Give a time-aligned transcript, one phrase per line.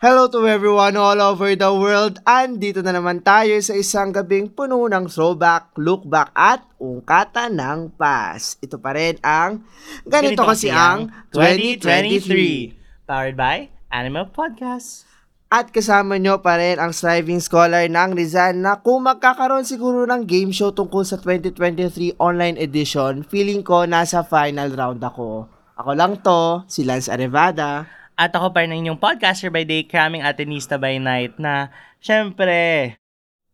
[0.00, 2.22] Hello to everyone all over the world.
[2.22, 7.98] Andito na naman tayo sa isang gabing puno ng throwback, look back at ungkata ng
[7.98, 8.62] past.
[8.62, 9.66] Ito pa rin ang
[10.06, 13.10] ganito, kasi ang 2023.
[13.10, 15.09] Powered by Animal Podcast.
[15.50, 20.22] At kasama nyo pa rin ang striving scholar ng Rizal na kung magkakaroon siguro ng
[20.22, 25.50] game show tungkol sa 2023 online edition, feeling ko nasa final round ako.
[25.74, 27.90] Ako lang to, si Lance Arevada.
[28.14, 32.94] At ako pa rin ang inyong podcaster by day, cramming Atenista by night na, syempre,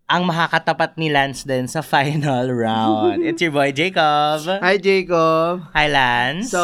[0.07, 3.27] ang makakatapat ni Lance din sa final round.
[3.27, 4.39] It's your boy, Jacob.
[4.63, 5.67] Hi Jacob!
[5.75, 6.55] Hi, Lance.
[6.55, 6.63] So,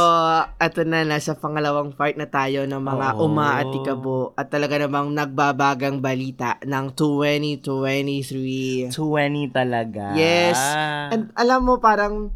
[0.62, 3.26] eto na, nasa pangalawang part na tayo ng mga Oo.
[3.26, 8.94] uma at tikabo at talaga namang nagbabagang balita ng 2023.
[8.94, 10.14] 20 talaga.
[10.14, 10.62] Yes.
[11.10, 12.30] And alam mo, parang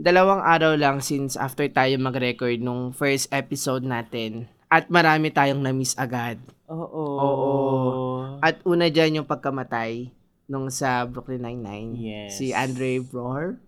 [0.00, 5.92] dalawang araw lang since after tayo mag-record nung first episode natin at marami tayong na-miss
[6.00, 6.40] agad.
[6.72, 7.04] Oo.
[7.20, 8.40] Oo.
[8.40, 11.90] At una dyan yung pagkamatay nung sa Brooklyn Nine-Nine.
[11.96, 12.38] Yes.
[12.38, 13.58] Si Andre Broher.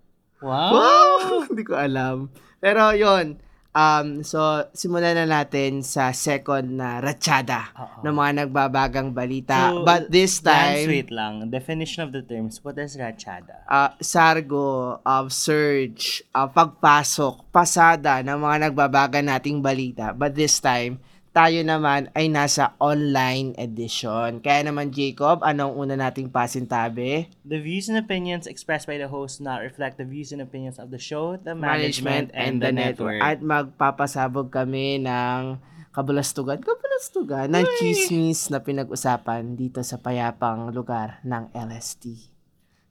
[0.42, 0.70] Wow.
[0.72, 1.14] Wow!
[1.48, 2.28] Hindi ko alam.
[2.58, 3.40] Pero yon
[3.74, 4.38] Um, so,
[4.70, 8.06] simulan na natin sa second na ratsyada Oo.
[8.06, 9.74] ng mga nagbabagang balita.
[9.74, 11.50] So, But this time, wait lang.
[11.50, 12.62] Definition of the terms.
[12.62, 13.66] What is rachada?
[13.66, 20.14] uh, sargo, of surge, uh, pagpasok, pasada ng mga nagbabaga nating balita.
[20.14, 21.02] But this time,
[21.34, 24.38] tayo naman ay nasa online edition.
[24.38, 27.26] Kaya naman, Jacob, anong una nating pasintabi?
[27.42, 30.94] The views and opinions expressed by the host not reflect the views and opinions of
[30.94, 33.18] the show, the management, and, the network.
[33.18, 35.58] At magpapasabog kami ng
[35.90, 42.30] kabulastugan, kabulastugan, ng chismis na pinag-usapan dito sa payapang lugar ng LST.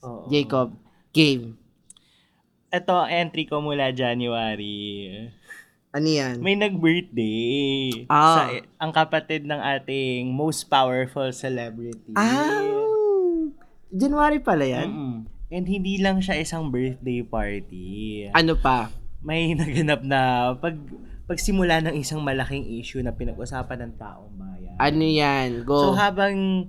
[0.04, 0.28] Oo.
[0.28, 0.76] Jacob,
[1.16, 1.56] game.
[2.76, 5.32] Ito, entry ko mula January.
[5.94, 6.42] Ano yan?
[6.42, 8.10] May nag-birthday.
[8.10, 8.34] Ah.
[8.34, 8.42] Sa,
[8.82, 12.18] ang kapatid ng ating most powerful celebrity.
[12.18, 12.66] Ah,
[13.94, 14.90] January pala yan?
[14.90, 15.16] Mm-mm.
[15.54, 18.26] And hindi lang siya isang birthday party.
[18.34, 18.90] Ano pa?
[19.22, 20.74] May naganap na pag
[21.30, 24.76] pagsimula ng isang malaking issue na pinag-usapan ng taong bayan.
[24.82, 25.62] Ano yan?
[25.62, 25.78] Go.
[25.78, 26.68] So habang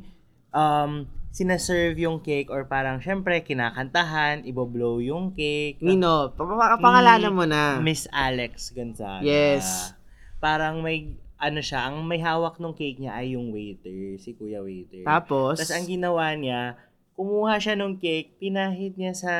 [0.53, 5.83] um, sinaserve yung cake or parang syempre kinakantahan, iboblow yung cake.
[5.83, 7.83] Nino, pa- pa- pangalanan mo na.
[7.83, 9.19] Miss Alex Gonzaga.
[9.19, 9.91] Yes.
[10.39, 14.63] Parang may ano siya, ang may hawak ng cake niya ay yung waiter, si Kuya
[14.63, 15.03] Waiter.
[15.03, 16.79] Tapos, Tapos ang ginawa niya,
[17.19, 19.33] kumuha siya ng cake, pinahid niya sa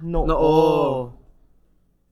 [0.00, 0.24] noo.
[0.24, 1.19] Noo.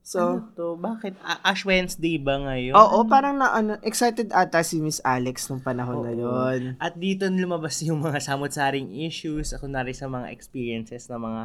[0.08, 0.66] So, ano to?
[0.80, 1.20] Bakit?
[1.44, 2.72] Ash Wednesday ba ngayon?
[2.72, 6.20] oo, parang na, ano, excited ata si Miss Alex nung panahon na Oo.
[6.24, 6.60] yon.
[6.80, 11.42] At dito lumabas yung mga samot-saring issues, kunwari sa mga experiences ng mga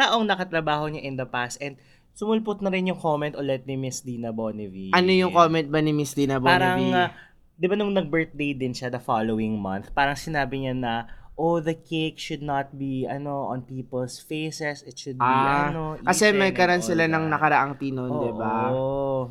[0.00, 1.60] taong nakatrabaho niya in the past.
[1.60, 1.76] And
[2.16, 4.96] sumulpot na rin yung comment ulit ni Miss Dina Bonnevie.
[4.96, 6.96] Ano yung comment ba ni Miss Dina Parang, Bonnevie?
[6.96, 7.12] ah,
[7.56, 10.92] di ba nung nag-birthday din siya the following month, parang sinabi niya na,
[11.36, 14.80] oh, the cake should not be, ano, on people's faces.
[14.82, 17.32] It should be, Ah, ano, kasi may karan sila ng that.
[17.36, 18.54] nakaraang tinon, Oo, di ba?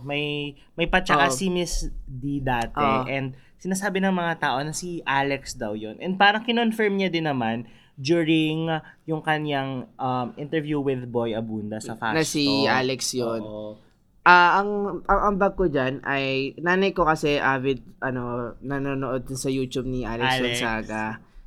[0.05, 0.25] may
[0.73, 1.33] may patsaka Oo.
[1.33, 3.09] si Miss D dati Oo.
[3.09, 7.25] and sinasabi ng mga tao na si Alex daw yon And parang kinonfirm niya din
[7.25, 12.67] naman during uh, yung kanyang um, interview with Boy Abunda sa Fast Na si.
[12.69, 13.41] Alex yon.
[13.41, 13.81] Oo.
[14.21, 19.37] Ah, ang, ang ang bag ko diyan ay nanay ko kasi avid ano nanonood din
[19.37, 20.41] sa YouTube ni Alex, Alex.
[20.61, 21.03] Gonzaga.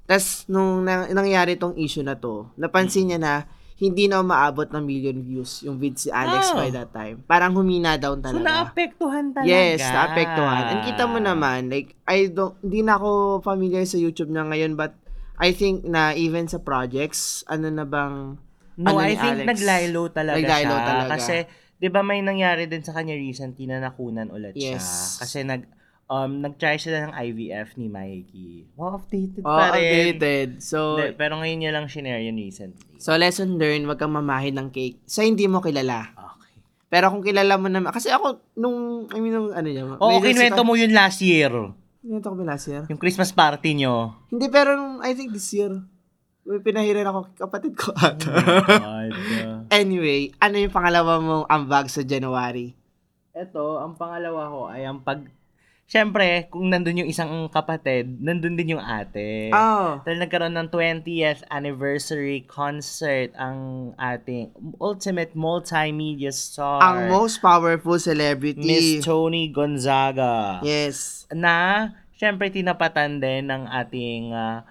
[0.08, 3.32] Tapos nung nang, nangyari tong issue na to, napansin niya na
[3.78, 6.58] hindi na umaabot ng million views yung vid si Alex Oh.
[6.58, 7.22] by that time.
[7.22, 8.42] Parang humina down So, talaga.
[8.42, 9.46] naapektuhan talaga.
[9.46, 10.62] Yes, naapektuhan.
[10.66, 14.74] And kita mo naman, like, I don't, hindi na ako familiar sa YouTube na ngayon,
[14.74, 14.98] but
[15.36, 18.34] I think na even sa projects, ano na bang,
[18.74, 19.46] No, ano I think Alex?
[19.46, 20.86] naglaylo talaga Naglaylo siya.
[20.86, 21.10] talaga.
[21.14, 21.36] Kasi,
[21.76, 24.74] di ba may nangyari din sa kanya recently na nakunan ulit siya.
[24.74, 25.18] Yes.
[25.18, 25.62] Kasi nag,
[26.08, 28.52] um, nag-try sila ng IVF ni Mikey.
[28.74, 30.16] Wow, updated oh, pa rin.
[30.16, 30.48] updated.
[30.64, 32.96] So, Hindi, pero ngayon niya lang shinare yun recently.
[32.98, 36.10] so lesson learned, wag kang mamahid ng cake sa hindi mo kilala.
[36.16, 36.54] Okay.
[36.88, 40.32] Pero kung kilala mo naman, kasi ako, nung, I mean, nung, ano yun, Oo, medyo
[40.32, 41.52] kinuwento mo yun last year.
[42.00, 42.82] Kinuwento ko ba last year?
[42.88, 44.16] Yung Christmas party nyo.
[44.32, 45.76] Hindi, pero nung, I think this year,
[46.48, 48.32] may pinahiran ako, kapatid ko ata.
[48.80, 49.12] God.
[49.68, 52.72] anyway, ano yung pangalawa mong ambag sa January?
[53.36, 55.28] Ito, ang pangalawa ko ay ang pag...
[55.88, 59.48] Siyempre, kung nandun yung isang kapatid, nandun din yung ate.
[59.56, 59.96] Oh.
[60.04, 66.84] Dahil nagkaroon ng 20th anniversary concert ang ating ultimate multimedia star.
[66.84, 68.60] Ang most powerful celebrity.
[68.60, 70.60] Miss Tony Gonzaga.
[70.60, 71.24] Yes.
[71.32, 74.68] Na, syempre, tinapatan din ng ating ah,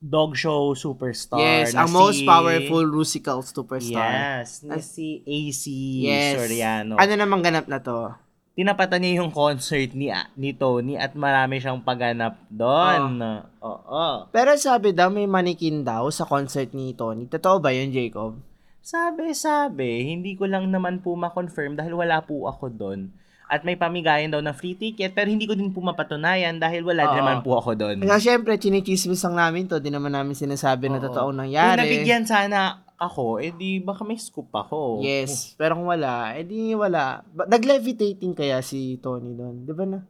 [0.00, 1.44] dog show superstar.
[1.44, 4.40] Yes, ang most si- powerful musical superstar.
[4.40, 5.62] Yes, na si AC
[6.08, 6.40] Yes.
[6.40, 6.96] Soriano.
[6.96, 8.23] Ano namang ganap na to?
[8.54, 13.18] Tinapatan niya yung concert ni ni Tony at marami siyang paganap doon.
[13.58, 14.30] Oo.
[14.30, 17.26] Pero sabi daw may manikin daw sa concert ni Tony.
[17.26, 18.38] Totoo ba yun, Jacob?
[18.78, 23.10] Sabi-sabi, hindi ko lang naman po ma-confirm dahil wala po ako doon.
[23.44, 27.10] At may pamigayan daw na free ticket pero hindi ko din po mapatunayan dahil wala
[27.10, 27.20] din Oo.
[27.20, 27.96] naman po ako doon.
[28.00, 29.82] Kaya syempre, chinichismis lang namin to.
[29.82, 31.10] Di naman namin sinasabi na Oo.
[31.10, 31.80] totoong Kung nangyari.
[31.82, 34.98] nabigyan sana ako, eh di baka may scoop ako.
[34.98, 35.32] Yes.
[35.60, 37.20] Pero kung wala, eh di wala.
[37.28, 39.62] Nag-levitating kaya si Tony doon.
[39.62, 40.00] Di ba na?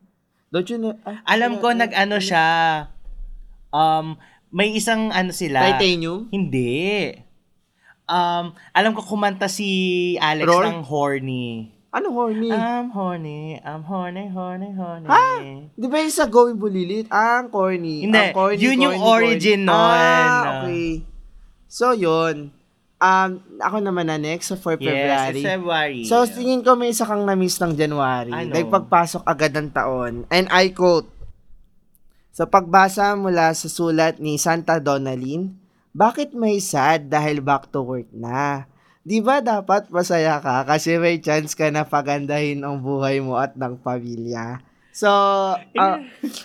[0.48, 0.94] Don't you know?
[1.02, 2.46] ah, Alam ko ano- nag-ano siya.
[3.68, 4.14] Um,
[4.48, 5.66] may isang ano sila.
[5.74, 6.30] Titanium?
[6.30, 7.10] Hindi.
[8.04, 9.66] Um, alam ko kumanta si
[10.16, 10.70] Alex Roar?
[10.70, 11.74] ng Horny.
[11.94, 12.50] Ano horny?
[12.50, 15.06] I'm horny, I'm horny, horny, horny.
[15.06, 15.26] Ha?
[15.70, 17.06] Di ba yung sa Going Bulilit?
[17.06, 18.02] Ang corny.
[18.02, 19.70] Hindi, Ang corny, yun yung corny, origin corny.
[19.70, 19.94] nun.
[20.02, 20.90] Ah, okay.
[21.70, 22.50] So, yun.
[23.04, 25.28] Um, ako naman na next, so for Yes, February.
[25.36, 26.02] it's February.
[26.08, 28.32] So, tingin ko may isa kang na-miss ng January.
[28.32, 28.56] Ano?
[28.56, 30.24] Like, pagpasok agad ng taon.
[30.32, 31.12] And I quote,
[32.34, 35.54] Sa pagbasa mula sa sulat ni Santa Donalyn,
[35.94, 38.66] bakit may sad dahil back to work na?
[39.06, 43.54] Di ba dapat masaya ka kasi may chance ka na pagandahin ang buhay mo at
[43.54, 44.64] ng pamilya?
[44.94, 45.98] So, ah,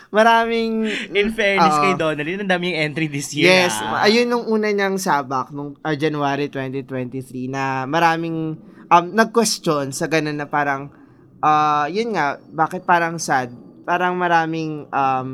[0.09, 0.89] maraming...
[1.13, 1.83] In fairness Oo.
[1.85, 3.69] kay Donnelly, ang daming entry this year.
[3.69, 4.01] Yes, ah.
[4.01, 8.57] ayun nung una niyang sabak nung ah, January 2023 na maraming
[8.89, 10.89] um, nag-question sa ganun na parang
[11.45, 13.53] ah yun nga, bakit parang sad?
[13.85, 15.27] Parang maraming um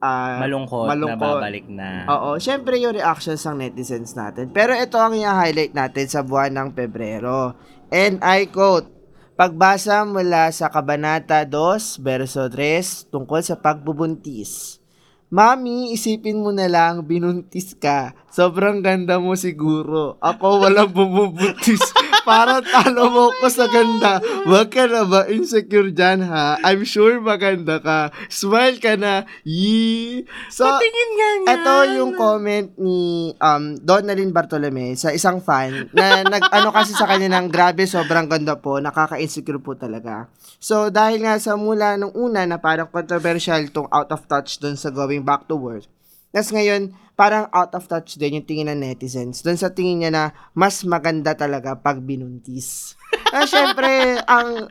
[0.00, 1.20] ah, malungkot, na malungkot.
[1.20, 2.08] babalik na.
[2.08, 4.48] Oo, syempre yung reactions ng netizens natin.
[4.56, 7.56] Pero ito ang i-highlight natin sa buwan ng Pebrero.
[7.92, 8.88] And I quote,
[9.34, 14.78] Pagbasa mula sa Kabanata 2, verso 3, tungkol sa pagbubuntis.
[15.26, 18.14] Mami, isipin mo na lang, binuntis ka.
[18.30, 20.14] Sobrang ganda mo siguro.
[20.22, 21.82] Ako walang bumubuntis.
[22.24, 24.18] Para talo mo ko sa ganda.
[24.48, 26.56] Huwag ka na ba insecure dyan ha?
[26.64, 28.08] I'm sure maganda ka.
[28.32, 29.28] Smile ka na.
[29.44, 30.24] Yee!
[30.48, 31.48] So, Patingin nga niya.
[31.54, 32.98] ito yung comment ni
[33.36, 38.24] um, Donalyn Bartolome sa isang fan na nag ano kasi sa kanya ng grabe sobrang
[38.24, 40.26] ganda po, nakaka-insecure po talaga.
[40.56, 44.80] So dahil nga sa mula nung una na parang controversial tong out of touch dun
[44.80, 45.84] sa going back to work.
[46.32, 49.40] Tapos ngayon, parang out of touch din yung tingin ng netizens.
[49.42, 52.98] Dun sa tingin niya na mas maganda talaga pag binuntis.
[53.30, 53.86] Ah, syempre,
[54.30, 54.66] ang,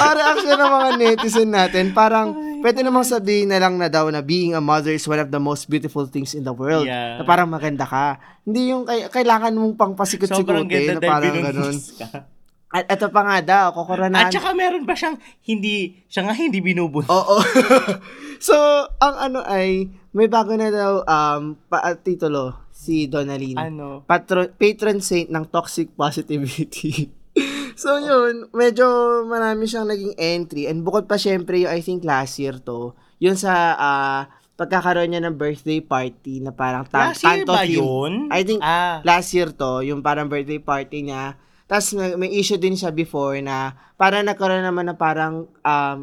[0.00, 2.32] ang reaction ng mga netizen natin, parang
[2.64, 5.40] pwede namang sabihin na lang na daw na being a mother is one of the
[5.40, 6.88] most beautiful things in the world.
[6.88, 7.20] Yeah.
[7.20, 8.16] Na parang maganda ka.
[8.48, 11.76] Hindi yung kailangan mong pang pasikot-sikutin na parang ganun.
[11.76, 12.37] binuntis ka.
[12.68, 14.28] At ito pa nga daw, kukuranahan.
[14.28, 15.16] At saka meron pa siyang
[15.48, 17.08] hindi, siya nga hindi binubuntis.
[17.08, 17.40] Oo.
[18.48, 18.54] so,
[19.00, 23.56] ang ano ay, may bago na daw um, pa, ah, titulo si Donalyn.
[23.56, 24.04] Ano?
[24.04, 27.08] Patron, patron saint ng toxic positivity.
[27.80, 28.84] so yun, medyo
[29.24, 30.68] marami siyang naging entry.
[30.68, 34.20] And bukod pa syempre yung I think last year to, yun sa ah,
[34.58, 37.78] pagkakaroon niya ng birthday party na parang ta- Last year ba theme.
[37.78, 38.12] yun?
[38.28, 41.38] I think Ah, last year to, yung parang birthday party niya.
[41.68, 45.98] Tapos may, may issue din siya before na parang nagkaroon naman na parang um,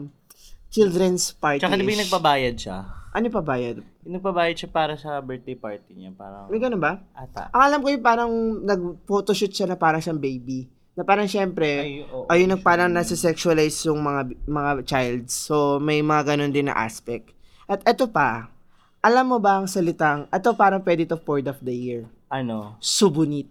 [0.69, 1.65] children's party.
[1.65, 2.77] tsaka di ba yung nagpabayad siya?
[3.15, 3.79] Ano pa bayad?
[4.03, 6.11] Yung nagpabayad siya para sa birthday party niya.
[6.13, 6.99] Parang, May ganun ba?
[7.15, 7.47] ata.
[7.55, 8.31] Ang alam ko yung parang
[8.61, 10.67] nag-photoshoot siya na parang siyang baby.
[10.99, 15.23] Na parang syempre, Ay, oo, ayun nag parang nasa sexualize yung mga mga child.
[15.31, 17.31] So may mga ganun din na aspect.
[17.71, 18.51] At eto pa,
[18.99, 22.03] alam mo ba ang salitang, eto parang pwede to fourth of the year.
[22.27, 22.75] Ano?
[22.83, 23.49] Subunit.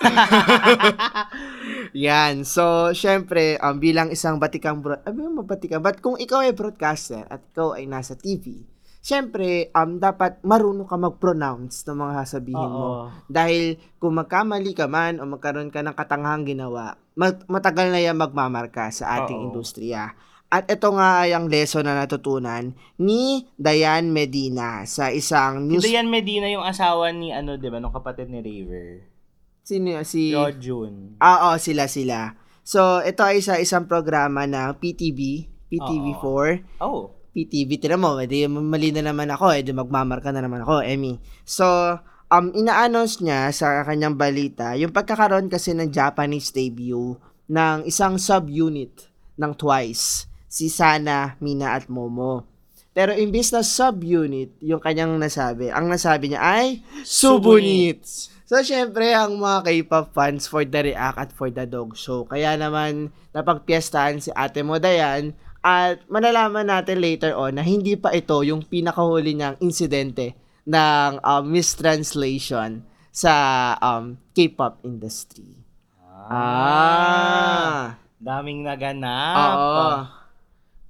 [2.06, 2.46] Yan.
[2.46, 7.28] So, syempre, um, bilang isang batikang broad, abi mo batikang, but kung ikaw ay broadcaster
[7.28, 8.64] at ikaw ay nasa TV,
[9.00, 12.86] syempre, um, dapat marunong ka mag-pronounce ng mga sasabihin mo.
[12.86, 13.04] Oo.
[13.26, 18.16] Dahil kung magkamali ka man o magkaroon ka ng katanghang ginawa, mat- matagal na yan
[18.16, 19.46] magmamarka sa ating Oo.
[19.52, 20.14] industriya.
[20.50, 25.86] At ito nga ay ang lesson na natutunan ni Diane Medina sa isang news...
[25.86, 29.09] Hindi yan Medina yung asawa ni ano, di ba, nung kapatid ni Raver.
[29.70, 30.02] Sino yun?
[30.02, 30.34] si...
[30.58, 31.14] June.
[31.22, 32.34] Ah, oo, sila sila.
[32.66, 36.46] So, ito ay sa isang programa ng PTV, PTV4.
[36.82, 37.14] Oh.
[37.30, 41.22] PTV, tinan mo, edi mali na naman ako, edi magmamarka na naman ako, Emmy.
[41.46, 41.66] So,
[42.26, 47.14] um, ina-announce niya sa kanyang balita, yung pagkakaroon kasi ng Japanese debut
[47.46, 49.06] ng isang subunit
[49.38, 52.42] ng Twice, si Sana, Mina at Momo.
[52.90, 58.02] Pero imbis na subunit, yung kanyang nasabi, ang nasabi niya ay subunit.
[58.50, 62.26] So, syempre, ang mga K-pop fans for the React at for the Dog Show.
[62.26, 68.10] Kaya naman, napagpiestahan si Ate mo Dayan at malalaman natin later on na hindi pa
[68.10, 70.34] ito yung pinakahuli niyang insidente
[70.66, 72.82] ng um, mistranslation
[73.14, 73.34] sa
[73.78, 75.54] um, K-pop industry.
[76.10, 78.02] Ah.
[78.18, 79.38] Daming naganap.
[79.46, 79.86] Oo.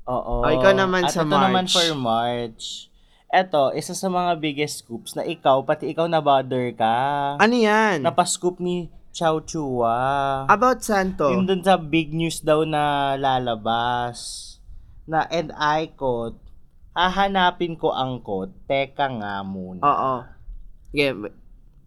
[0.09, 0.35] Oo.
[0.49, 1.77] Oh, ikaw naman At sa ito naman March.
[1.77, 2.90] for March.
[3.31, 6.95] Eto, isa sa mga biggest scoops na ikaw, pati ikaw na bother ka.
[7.39, 8.03] Ano yan?
[8.03, 9.95] Napascoop ni Chow Chua.
[10.51, 11.31] About Santo.
[11.31, 14.59] Yung dun sa big news daw na lalabas.
[15.07, 16.43] Na, and I quote,
[16.91, 19.79] hahanapin ko ang quote, teka nga muna.
[19.79, 20.15] Oo.
[20.91, 21.15] Yeah,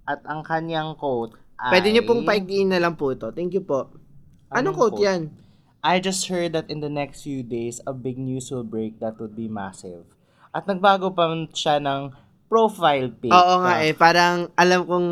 [0.08, 3.32] At ang kanyang quote ay, pwede niyo pong paigdiin na lang po ito.
[3.36, 3.92] Thank you po.
[4.48, 5.08] Anong Anong quote quote?
[5.08, 5.22] yan?
[5.84, 9.20] I just heard that in the next few days, a big news will break that
[9.20, 10.08] would be massive.
[10.54, 12.14] At nagbago pa siya ng
[12.46, 13.34] profile pic.
[13.34, 13.92] Oo nga eh.
[13.92, 15.10] Parang alam kong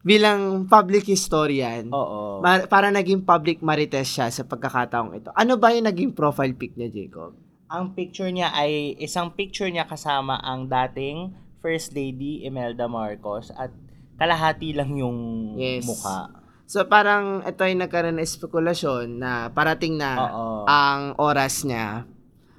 [0.00, 2.40] bilang public historian, Oo.
[2.40, 5.28] ma- parang naging public marites siya sa pagkakataong ito.
[5.36, 7.36] Ano ba yung naging profile pic niya, Jacob?
[7.68, 13.68] ang picture niya ay isang picture niya kasama ang dating First Lady Imelda Marcos at
[14.16, 15.18] kalahati lang yung
[15.54, 15.84] Yes.
[15.84, 16.32] mukha.
[16.64, 20.64] So parang ito ay nagkaroon ng spekulasyon na parating na Oo.
[20.64, 22.08] ang oras niya.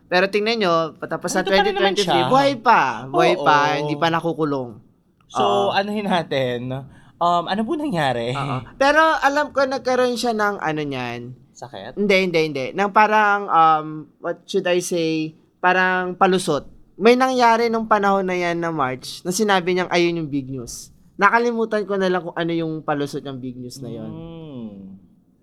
[0.10, 2.26] Pero tingnan nyo, patapos naman 2023, siya.
[2.28, 3.06] buhay pa.
[3.06, 3.46] Buhay Oo.
[3.46, 4.82] pa, hindi pa nakukulong.
[5.30, 6.74] So, anuhin natin,
[7.22, 8.34] um, ano po nangyari?
[8.34, 8.66] Oo.
[8.82, 11.38] Pero alam ko nagkaroon siya ng ano niyan.
[11.54, 11.94] Sakit?
[12.02, 12.66] Hindi, hindi, hindi.
[12.74, 13.88] Nang parang, um,
[14.18, 16.66] what should I say, parang palusot.
[16.98, 20.90] May nangyari nung panahon na yan na March na sinabi niyang ayun yung big news.
[21.20, 24.10] Nakalimutan ko na lang kung ano yung palusot ng big news na yon.
[24.10, 24.76] Hmm.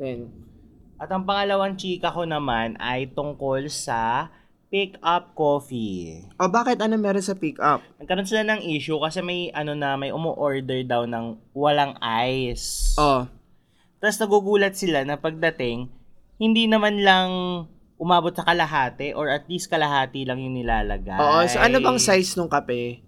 [0.01, 0.19] Then,
[0.97, 4.33] At ang pangalawang chika ko naman ay tungkol sa
[4.67, 6.27] Pick Up Coffee.
[6.37, 7.81] oh, bakit ano meron sa pick up?
[7.97, 12.93] Nagkaroon sila ng issue kasi may ano na may umu-order daw ng walang ice.
[12.97, 13.31] Oh,
[13.97, 15.87] Tapos nagugulat sila na pagdating,
[16.37, 17.31] hindi naman lang
[17.97, 21.17] umabot sa kalahati or at least kalahati lang yung nilalagay.
[21.17, 21.41] oo.
[21.47, 23.01] So, ano bang size nung kape?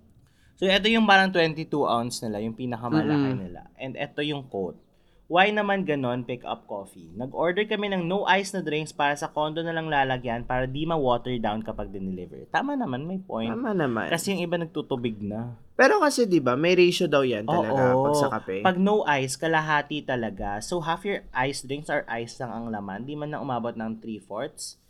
[0.56, 3.42] So, ito yung parang 22 ounce nila, yung pinakamalaki Mm-mm.
[3.44, 3.68] nila.
[3.76, 4.80] And ito yung quote.
[5.28, 7.12] Why naman ganon pick up coffee?
[7.12, 10.88] Nag-order kami ng no ice na drinks para sa condo na lang lalagyan para di
[10.88, 12.48] ma-water down kapag dineliver.
[12.48, 13.52] Tama naman, may point.
[13.52, 14.08] Tama naman.
[14.08, 15.52] Kasi yung iba nagtutubig na.
[15.76, 18.08] Pero kasi 'di ba, may ratio daw 'yan talaga Oo.
[18.08, 18.64] pag sa kape.
[18.64, 20.64] Pag no ice, kalahati talaga.
[20.64, 23.04] So, half your ice drinks are ice lang ang laman.
[23.04, 24.80] Di man na umabot ng 3-fourths.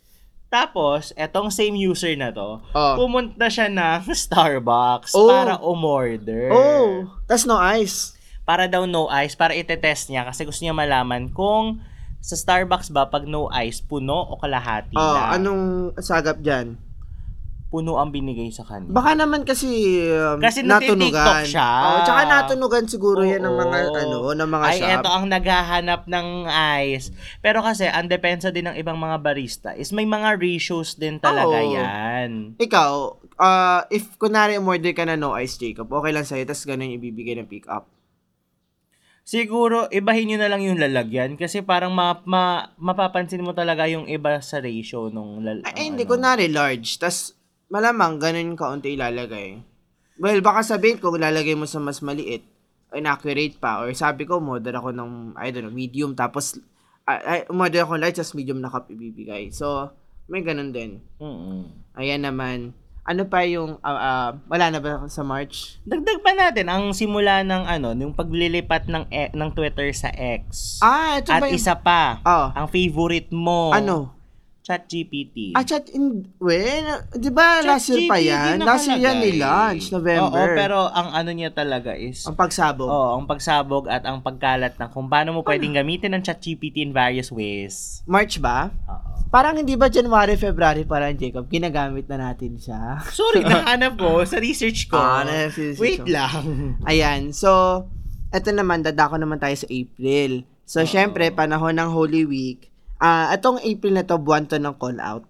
[0.47, 2.95] Tapos, etong same user na to, oh.
[2.95, 5.27] pumunta siya ng Starbucks Oh.
[5.27, 6.47] para umorder.
[6.49, 8.15] Oh, tas no ice.
[8.49, 11.85] Para daw no ice, para itetest niya kasi gusto niya malaman kung
[12.17, 15.37] sa Starbucks ba pag no ice, puno o kalahati Oh, lang.
[15.37, 15.63] anong
[16.01, 16.73] sagap diyan?
[17.69, 18.89] Puno ang binigay sa kanya.
[18.89, 19.69] Baka naman kasi
[20.09, 21.69] um, Kasi nagti-TikTok siya.
[21.85, 23.93] Oh, tsaka natunugan siguro yan ng mga Oo.
[23.93, 24.89] ano, ng mga Ay, shop.
[24.97, 26.27] eto ang naghahanap ng
[26.81, 27.13] ice.
[27.45, 31.61] Pero kasi, ang depensa din ng ibang mga barista is may mga ratios din talaga
[31.61, 31.77] Oo.
[31.77, 32.57] yan.
[32.57, 32.91] Ikaw,
[33.37, 36.97] uh, if kunwari umorder ka na no ice, Jacob, okay lang sa'yo, tas ganun yung
[36.97, 37.85] ibibigay ng pick up.
[39.29, 44.09] Siguro, ibahin nyo na lang yung lalagyan kasi parang ma- ma- mapapansin mo talaga yung
[44.09, 46.17] iba sa ratio nung lal- Ay, ang hindi, ano.
[46.17, 47.37] kunwari large, tas
[47.69, 49.61] malamang ganun kaunti ilalagay.
[50.17, 52.41] Well, baka sabihin ko, lalagay mo sa mas maliit,
[52.89, 56.57] inaccurate pa, or sabi ko, model ako ng, I don't know, medium, tapos,
[57.05, 59.53] ay, model ako large, tas medium na cup ibibigay.
[59.53, 59.93] So,
[60.25, 61.05] may ganun din.
[61.21, 61.93] Mm-mm.
[61.93, 62.73] Ayan naman.
[63.09, 65.81] Ano pa yung, ah, ah, wala na ba sa March?
[65.81, 70.77] Dagdag pa natin ang simula ng ano, yung paglilipat ng e- ng Twitter sa X.
[70.77, 74.13] Ah, ito At ba yung, isa pa, oh, ang favorite mo, ano?
[74.61, 75.57] ChatGPT.
[75.57, 78.61] Ah, chat in, well, di ba last year pa yan?
[78.61, 79.33] Last year yan nakalagay.
[79.33, 80.29] ni-launch, November.
[80.29, 82.85] Oo, pero ang ano niya talaga is Ang pagsabog.
[82.85, 86.93] Oo, ang pagsabog at ang pagkalat ng kung paano mo pwedeng gamitin ng ChatGPT in
[86.93, 88.05] various ways.
[88.05, 88.69] March ba?
[88.85, 89.18] Oo.
[89.29, 92.97] Parang hindi ba January, February parang Jacob, ginagamit na natin siya.
[93.13, 94.97] Sorry, nahanap ko sa research ko.
[94.97, 96.09] Ah, na-research Wait ko.
[96.09, 96.73] lang.
[96.89, 97.85] Ayan, so,
[98.33, 100.49] eto naman, dadako naman tayo sa April.
[100.65, 102.73] So, syempre, panahon ng Holy Week.
[102.97, 105.23] Ah, itong April na to, buwan to ng call out.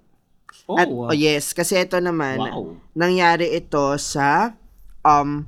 [0.65, 2.73] Oh, At, oh yes, kasi ito naman, wow.
[2.95, 4.55] nangyari ito sa
[5.03, 5.45] um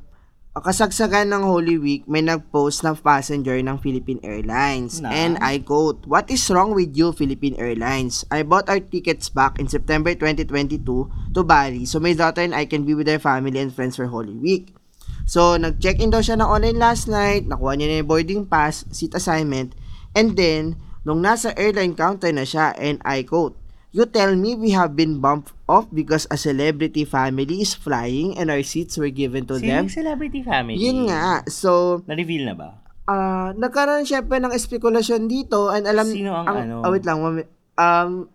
[0.60, 5.00] kasagsagan ng Holy Week, may nag-post na passenger ng Philippine Airlines.
[5.00, 5.08] Na?
[5.08, 8.27] And I quote, What is wrong with you, Philippine Airlines?
[8.27, 10.84] I bought our tickets back in September 2022
[11.31, 14.12] to Bali so my daughter and I can be with their family and friends for
[14.12, 14.75] Holy Week.
[15.24, 19.15] So, nag-check-in daw siya ng online last night, nakuha niya na yung boarding pass, seat
[19.15, 19.72] assignment,
[20.12, 20.75] and then,
[21.08, 23.55] nung nasa airline counter na siya, and I quote,
[23.91, 28.48] You tell me we have been bumped off because a celebrity family is flying and
[28.48, 29.79] our seats were given to Sino them.
[29.83, 30.79] yung celebrity family?
[30.79, 31.43] Yun nga.
[31.48, 32.69] So, Na-reveal na ba?
[33.10, 36.75] ah nagkaroon syempre ng espekulasyon dito and alam Sino ang ano?
[36.79, 37.43] ah, wait lang um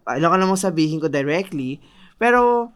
[0.04, 1.78] alam ko namang sabihin ko directly
[2.18, 2.68] pero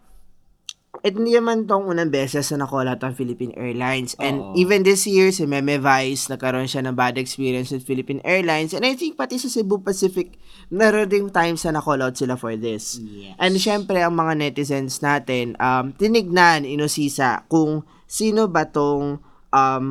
[1.01, 4.19] ito hindi naman tong unang beses na out ang Philippine Airlines.
[4.19, 4.53] And Oo.
[4.59, 8.75] even this year, si Meme Vice, nagkaroon siya ng bad experience with Philippine Airlines.
[8.75, 10.37] And I think pati sa Cebu Pacific,
[10.69, 12.99] naroon ding times na out sila for this.
[13.01, 13.39] Yes.
[13.39, 19.23] And syempre, ang mga netizens natin, um, tinignan, inusisa, kung sino ba tong,
[19.55, 19.85] um,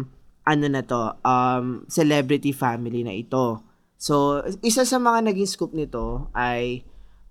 [0.45, 3.63] ano na to, um, celebrity family na ito.
[3.95, 6.83] So, isa sa mga naging scoop nito ay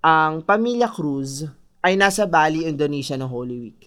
[0.03, 3.81] ang Pamilya Cruz ay nasa Bali, Indonesia ng Holy Week.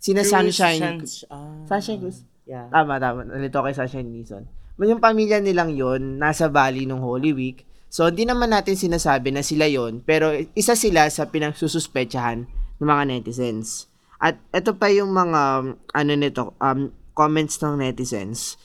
[0.00, 2.24] Sina Sunshine, Suns- ah, Sunshine Cruz.
[2.44, 2.68] Yeah.
[2.68, 3.24] Tama, tama.
[3.24, 4.44] Nalito kay Sunshine Nison.
[4.76, 7.64] Yung pamilya nilang yon nasa Bali nung Holy Week.
[7.88, 12.44] So, hindi naman natin sinasabi na sila yon pero isa sila sa pinagsususpetsahan
[12.82, 13.88] ng mga netizens.
[14.20, 18.58] At ito pa yung mga, um, ano nito, um, comments ng netizens.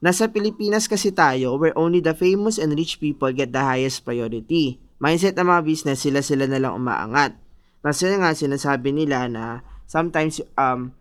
[0.00, 4.80] Nasa Pilipinas kasi tayo where only the famous and rich people get the highest priority.
[4.96, 7.36] Mindset ng mga business, sila-sila na lang umaangat.
[7.80, 9.44] Kasi nga, sinasabi nila na
[9.88, 10.92] sometimes, um,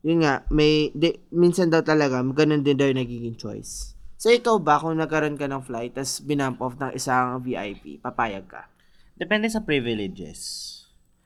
[0.00, 3.94] yun nga, may, di, minsan daw talaga, ganun din daw yung nagiging choice.
[4.14, 8.46] So, ikaw ba, kung nagkaroon ka ng flight, tas binump off ng isang VIP, papayag
[8.46, 8.70] ka?
[9.18, 10.70] Depende sa privileges.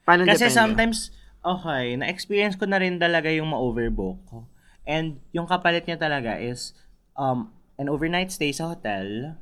[0.02, 0.56] Paano Kasi depende?
[0.56, 0.98] sometimes,
[1.44, 4.18] okay, na-experience ko na rin talaga yung ma-overbook.
[4.88, 6.72] And yung kapalit niya talaga is
[7.12, 9.36] um, an overnight stay sa hotel,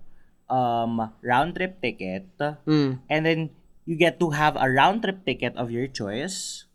[0.50, 2.26] um, round-trip ticket,
[2.66, 2.98] Mm.
[3.06, 3.40] and then
[3.86, 6.66] you get to have a round-trip ticket of your choice,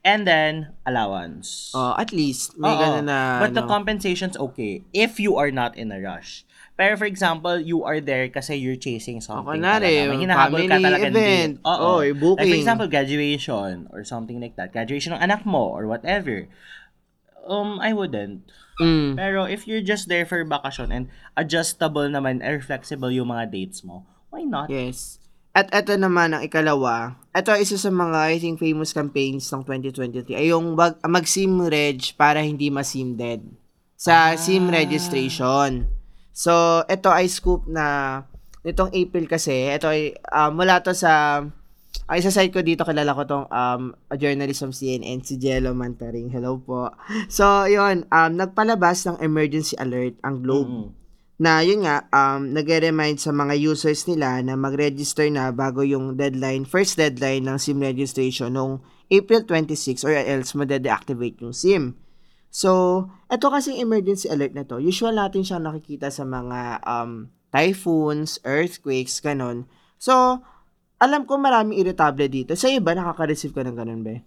[0.00, 1.74] and then allowance.
[1.74, 2.80] Oh, at least, may Oo.
[2.80, 3.68] ganun na, But the ano.
[3.68, 6.46] compensation's okay if you are not in a rush.
[6.80, 9.60] Pero for example, you are there kasi you're chasing something.
[9.60, 10.16] kunwari, talaga.
[10.16, 11.20] May hinahabol ka family talaga event.
[11.20, 11.48] din.
[11.68, 11.88] Oo.
[12.00, 12.40] Oy, booking.
[12.40, 14.72] Like for example, graduation or something like that.
[14.72, 16.48] Graduation ng anak mo or whatever.
[17.44, 18.48] Um, I wouldn't.
[18.80, 19.12] Mm.
[19.20, 23.84] Pero if you're just there for vacation and adjustable naman or flexible yung mga dates
[23.84, 24.72] mo, why not?
[24.72, 25.20] Yes.
[25.60, 27.20] At ito naman ang ikalawa.
[27.36, 32.16] Ito isa sa mga I think famous campaigns ng 2023 ay yung wag, mag-SIM reg
[32.16, 33.44] para hindi ma-SIM dead
[33.92, 35.84] sa SIM registration.
[36.32, 38.24] So, ito ay scoop na
[38.64, 41.44] nitong April kasi, ito ay ah, mula to sa
[42.08, 45.76] ay sa site ko dito kilala ko tong um, a journalist from CNN si Jello
[45.76, 46.32] Mantaring.
[46.32, 46.90] Hello po.
[47.28, 50.99] So, yun, um, nagpalabas ng emergency alert ang Globe Mm.
[51.40, 56.68] Na yun nga, um, nag-remind sa mga users nila na mag-register na bago yung deadline,
[56.68, 61.96] first deadline ng SIM registration noong April 26 or else ma-deactivate yung SIM.
[62.52, 68.36] So, ito kasing emergency alert na to, usual natin siyang nakikita sa mga um, typhoons,
[68.44, 69.64] earthquakes, ganon.
[69.96, 70.44] So,
[71.00, 72.52] alam ko maraming irritable dito.
[72.52, 74.20] Sa iba, nakaka-receive ka ng ganon, be?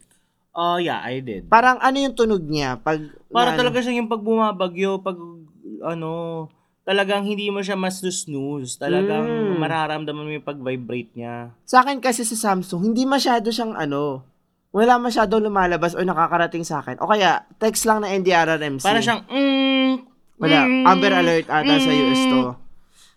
[0.58, 1.45] Oh, yeah, I did.
[1.45, 2.82] Parang ano yung tunog niya?
[2.82, 5.17] Pag, Para na- talaga siya yung pag bumabagyo, pag
[5.86, 6.10] ano,
[6.84, 8.76] talagang hindi mo siya mas snooze.
[8.76, 9.60] Talagang Mm.
[9.60, 11.52] mararamdaman mo yung pag-vibrate niya.
[11.63, 14.24] Sa akin kasi sa Samsung, hindi masyado siyang ano,
[14.76, 17.00] wala masyado lumalabas o nakakarating sa akin.
[17.00, 18.84] O kaya, text lang na NDRRMC.
[18.84, 19.93] Para siyang, mm,
[20.41, 22.41] Wala, mm, Amber Alert ata sa US to.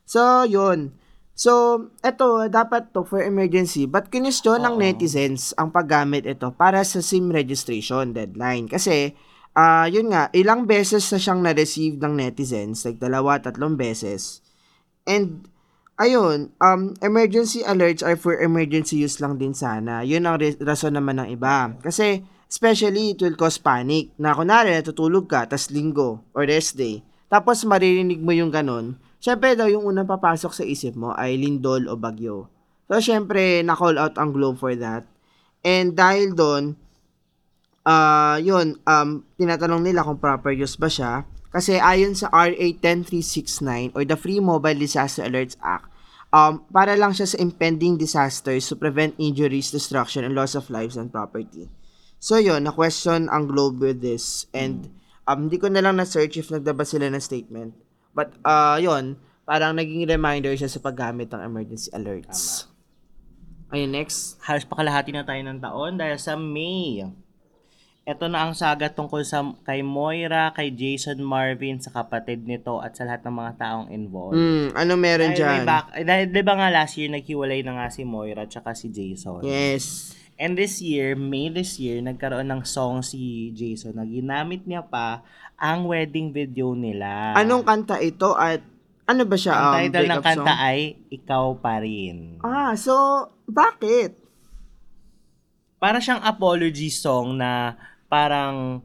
[0.06, 0.94] So, yun.
[1.34, 1.52] So,
[2.00, 3.84] eto, dapat to for emergency.
[3.84, 8.70] But kinestyon ng netizens ang paggamit ito para sa SIM registration deadline.
[8.70, 9.16] Kasi,
[9.56, 14.44] ah yun nga, ilang beses na siyang na-receive ng netizens, like dalawa, tatlong beses.
[15.08, 15.48] And,
[15.96, 20.04] ayun, um, emergency alerts are for emergency use lang din sana.
[20.04, 21.72] Yun ang re- rason naman ng iba.
[21.80, 24.12] Kasi, especially, it will cause panic.
[24.20, 27.00] Na kunwari, natutulog ka, tas linggo, or rest day.
[27.32, 29.00] Tapos, maririnig mo yung ganun.
[29.16, 32.52] Siyempre daw, yung unang papasok sa isip mo ay lindol o bagyo.
[32.92, 35.08] So, siyempre, na-call out ang Globe for that.
[35.66, 36.78] And dahil doon,
[37.86, 41.22] ah yun, um, tinatanong nila kung proper use ba siya.
[41.54, 45.88] Kasi ayon sa RA 10369 or the Free Mobile Disaster Alerts Act,
[46.34, 50.98] um, para lang siya sa impending disasters to prevent injuries, destruction, and loss of lives
[51.00, 51.70] and property.
[52.20, 54.50] So yun, na-question ang Globe with this.
[54.52, 54.92] And
[55.24, 57.72] um, hindi ko na lang na-search if nagdabas sila ng statement.
[58.12, 62.66] But uh, yun, parang naging reminder siya sa paggamit ng emergency alerts.
[63.70, 64.38] Ayun, next.
[64.46, 67.02] halos pakalahati na tayo ng taon dahil sa May.
[68.06, 72.94] Ito na ang saga tungkol sa kay Moira, kay Jason Marvin, sa kapatid nito at
[72.94, 74.38] sa lahat ng mga taong involved.
[74.38, 75.66] Hmm, ano meron Dahil dyan?
[75.66, 78.94] back, eh, dahil di ba nga last year naghiwalay na nga si Moira at si
[78.94, 79.42] Jason.
[79.42, 80.14] Yes.
[80.38, 85.26] And this year, May this year, nagkaroon ng song si Jason na ginamit niya pa
[85.58, 87.34] ang wedding video nila.
[87.34, 88.62] Anong kanta ito at
[89.10, 89.50] ano ba siya?
[89.50, 90.62] Ang um, title ng kanta song?
[90.62, 90.78] ay
[91.10, 92.38] Ikaw Pa Rin.
[92.46, 92.94] Ah, so,
[93.50, 94.26] bakit?
[95.76, 98.82] para siyang apology song na parang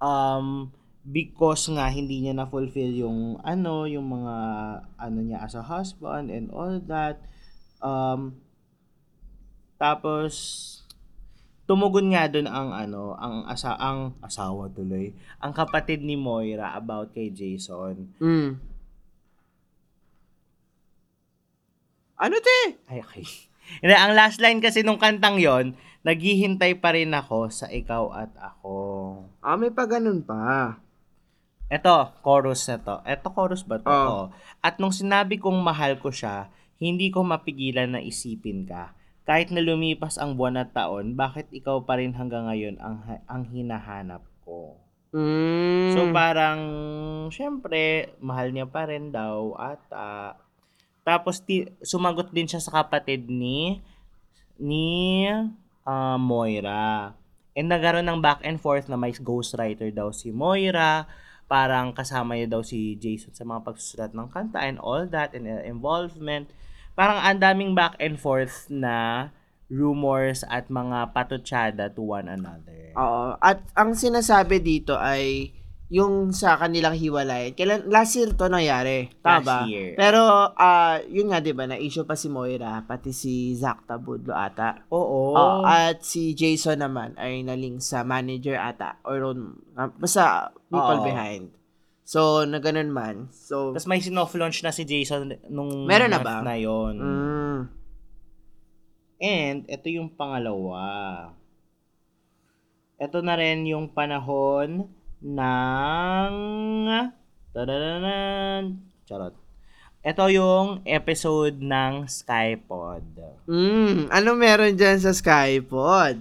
[0.00, 0.72] um
[1.04, 4.36] because nga hindi niya na fulfill yung ano yung mga
[4.96, 7.20] ano niya as a husband and all that
[7.84, 8.40] um
[9.76, 10.32] tapos
[11.64, 17.12] tumugon nga doon ang ano, ang asa ang asawa tuloy, ang kapatid ni Moira about
[17.16, 18.12] kay Jason.
[18.20, 18.60] Mm.
[22.14, 22.60] Ano te?
[22.88, 23.24] Ay, okay.
[23.80, 25.72] Hindi, ang last line kasi nung kantang yon,
[26.04, 28.76] naghihintay pa rin ako sa ikaw at ako.
[29.40, 30.76] Ah, may pa ganun pa.
[31.72, 32.96] Eto, chorus na to.
[33.08, 33.88] Eto, chorus ba to?
[33.88, 34.22] Oo.
[34.60, 38.92] At nung sinabi kong mahal ko siya, hindi ko mapigilan na isipin ka.
[39.24, 43.42] Kahit na lumipas ang buwan at taon, bakit ikaw pa rin hanggang ngayon ang, ang
[43.48, 44.76] hinahanap ko?
[45.16, 45.96] Mm.
[45.96, 46.60] So parang,
[47.32, 50.36] syempre, mahal niya pa rin daw at ah,
[51.00, 53.80] tapos ti- sumagot din siya sa kapatid ni
[54.56, 55.24] ni
[55.86, 57.14] ah, Moira.
[57.54, 61.06] And nagkaroon ng back and forth na may ghostwriter daw si Moira.
[61.46, 65.46] Parang kasama niya daw si Jason sa mga pagsusulat ng kanta and all that and
[65.46, 66.50] uh, involvement.
[66.98, 69.28] Parang ang daming back and forth na
[69.70, 72.92] rumors at mga patutsada to one another.
[72.98, 73.38] Oo.
[73.38, 75.54] At ang sinasabi dito ay
[75.94, 77.54] yung sa kanilang hiwalay.
[77.54, 79.14] Kailan last year to nangyari.
[79.22, 79.94] Tama Last year.
[79.94, 84.34] Pero ah yun nga 'di ba na issue pa si Moira pati si Zach Tabudlo
[84.34, 84.82] ata.
[84.90, 85.38] Oo.
[85.38, 89.22] Oh, at si Jason naman ay naling sa manager ata or
[89.78, 91.06] ah, basta people Oo.
[91.06, 91.54] behind.
[92.04, 93.32] So, na ganun man.
[93.32, 96.44] So, Tapos may sinoff launch na si Jason nung Meron na month ba?
[96.44, 96.94] na yon.
[97.00, 97.58] mm,
[99.24, 101.32] And ito yung pangalawa.
[103.00, 104.84] Ito na rin yung panahon
[105.24, 106.32] ng
[107.54, 108.76] Tadadanan.
[109.08, 109.32] Charot.
[110.04, 113.04] Ito yung episode ng Skypod.
[113.48, 116.20] mm, ano meron dyan sa Skypod?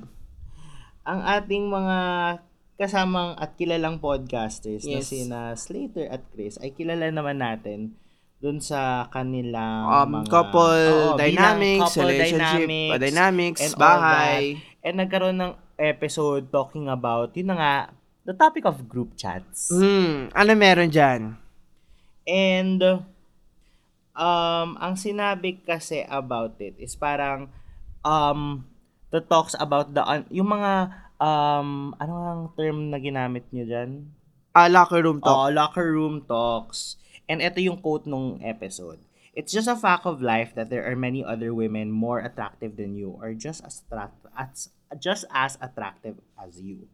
[1.04, 1.98] Ang ating mga
[2.80, 5.12] kasamang at kilalang podcasters na Yes.
[5.12, 8.00] sina Slater at Chris ay kilala naman natin
[8.39, 14.42] dun sa kanilang Um, mga couple bilang dynamics, couple relationship dynamics, dynamics, and bahay.
[14.80, 17.76] And nagkaroon ng episode talking about, yun na nga,
[18.24, 19.72] the topic of group chats.
[19.72, 21.36] Hmm, ano meron dyan?
[22.24, 22.82] And,
[24.16, 27.52] um, ang sinabi kasi about it is parang,
[28.04, 28.64] um,
[29.12, 34.08] the talks about the, un- yung mga, um, ano ang term na ginamit niyo dyan?
[34.56, 35.34] Ah, locker room talk.
[35.34, 36.96] Oh, locker room talks.
[37.28, 39.00] And ito yung quote nung episode.
[39.34, 42.94] It's just a fact of life that there are many other women more attractive than
[42.94, 44.70] you or just as, attract- as
[45.02, 46.86] just as attractive as you.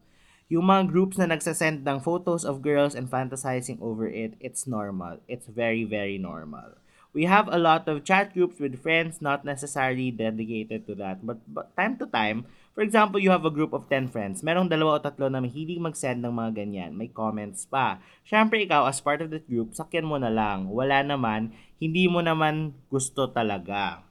[0.50, 5.22] Yung mga groups na nagsasend ng photos of girls and fantasizing over it, it's normal.
[5.30, 6.74] It's very, very normal.
[7.14, 11.22] We have a lot of chat groups with friends not necessarily dedicated to that.
[11.22, 14.42] But, but time to time, for example, you have a group of 10 friends.
[14.42, 16.98] Merong dalawa o tatlo na mahilig mag-send ng mga ganyan.
[16.98, 18.02] May comments pa.
[18.26, 20.66] Siyempre, ikaw, as part of that group, sakyan mo na lang.
[20.66, 24.02] Wala naman, hindi mo naman gusto talaga.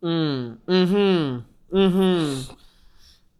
[0.00, 0.64] Mm.
[0.64, 1.20] Mhm.
[1.72, 2.63] Mhm.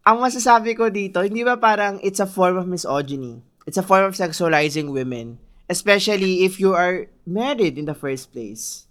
[0.05, 3.41] Ang masasabi ko dito, hindi ba parang it's a form of misogyny?
[3.65, 5.41] It's a form of sexualizing women.
[5.65, 8.85] Especially if you are married in the first place.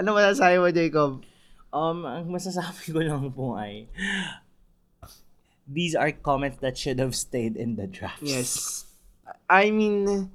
[0.00, 1.20] Ano masasabi mo, Jacob?
[1.68, 3.84] Um, ang masasabi ko lang po ay,
[5.68, 8.24] these are comments that should have stayed in the drafts.
[8.24, 8.50] Yes.
[9.44, 10.32] I mean,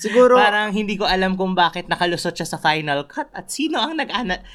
[0.00, 0.40] siguro...
[0.40, 4.08] Parang hindi ko alam kung bakit nakalusot siya sa final cut at sino ang nag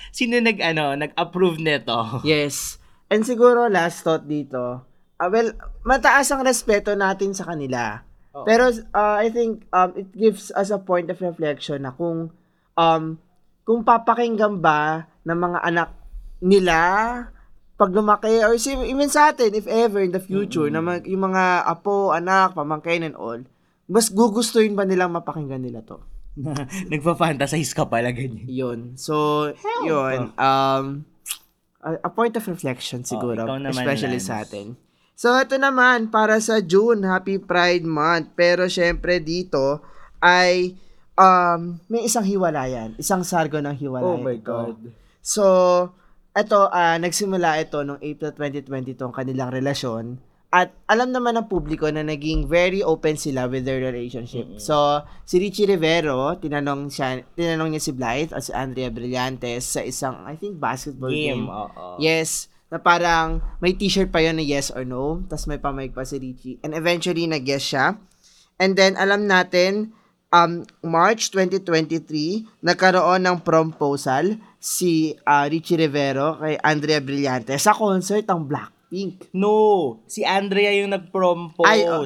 [0.09, 2.25] sino nag ano, nag-approve nito.
[2.25, 2.80] Yes.
[3.11, 4.87] And siguro last thought dito,
[5.19, 5.51] ah, well,
[5.83, 7.99] mataas ang respeto natin sa kanila.
[8.31, 8.47] Oo.
[8.47, 12.31] Pero uh, I think um, it gives us a point of reflection na kung
[12.79, 13.03] um,
[13.67, 15.89] kung papakinggan ba ng mga anak
[16.39, 16.79] nila
[17.75, 21.67] pag lumaki or even sa atin if ever in the future na mag- yung mga
[21.67, 23.41] apo, anak, pamangkin and all
[23.91, 25.99] mas gugustuhin ba nilang mapakinggan nila to?
[26.91, 28.47] Nagpa-fantasize ka pala ganyan.
[28.47, 28.79] Yun.
[28.95, 29.51] So,
[29.83, 30.31] yun.
[30.39, 31.03] Um,
[31.81, 33.45] a, a point of reflection siguro.
[33.45, 34.29] Oh, naman, especially Lance.
[34.29, 34.77] sa atin.
[35.17, 38.33] So, ito naman, para sa June, Happy Pride Month.
[38.33, 39.81] Pero, syempre, dito,
[40.17, 40.73] ay,
[41.13, 42.97] um, may isang hiwalayan.
[42.97, 44.25] Isang sargo ng hiwalayan.
[44.33, 44.57] ito.
[45.21, 45.45] So,
[46.33, 50.17] ito, ah, nagsimula ito noong April 2020 tong kanilang relasyon.
[50.51, 54.59] At alam naman ng publiko na naging very open sila with their relationship.
[54.59, 59.79] So, si Richie Rivero, tinanong siya, tinanong niya si Blythe at si Andrea Brillantes sa
[59.79, 61.47] isang, I think, basketball game.
[61.47, 62.03] Game.
[62.03, 66.03] Yes, na parang may t-shirt pa yun na yes or no, tapos may pamig pa
[66.03, 66.59] si Richie.
[66.67, 67.95] And eventually, nag-yes siya.
[68.59, 69.95] And then, alam natin,
[70.35, 78.27] um, March 2023, nagkaroon ng proposal si ah, Richie Rivero kay Andrea Brillante sa concert
[78.27, 78.51] ng
[78.91, 79.31] Blackpink.
[79.31, 81.63] No, si Andrea yung nag-propose.
[81.63, 82.03] Ay, oh.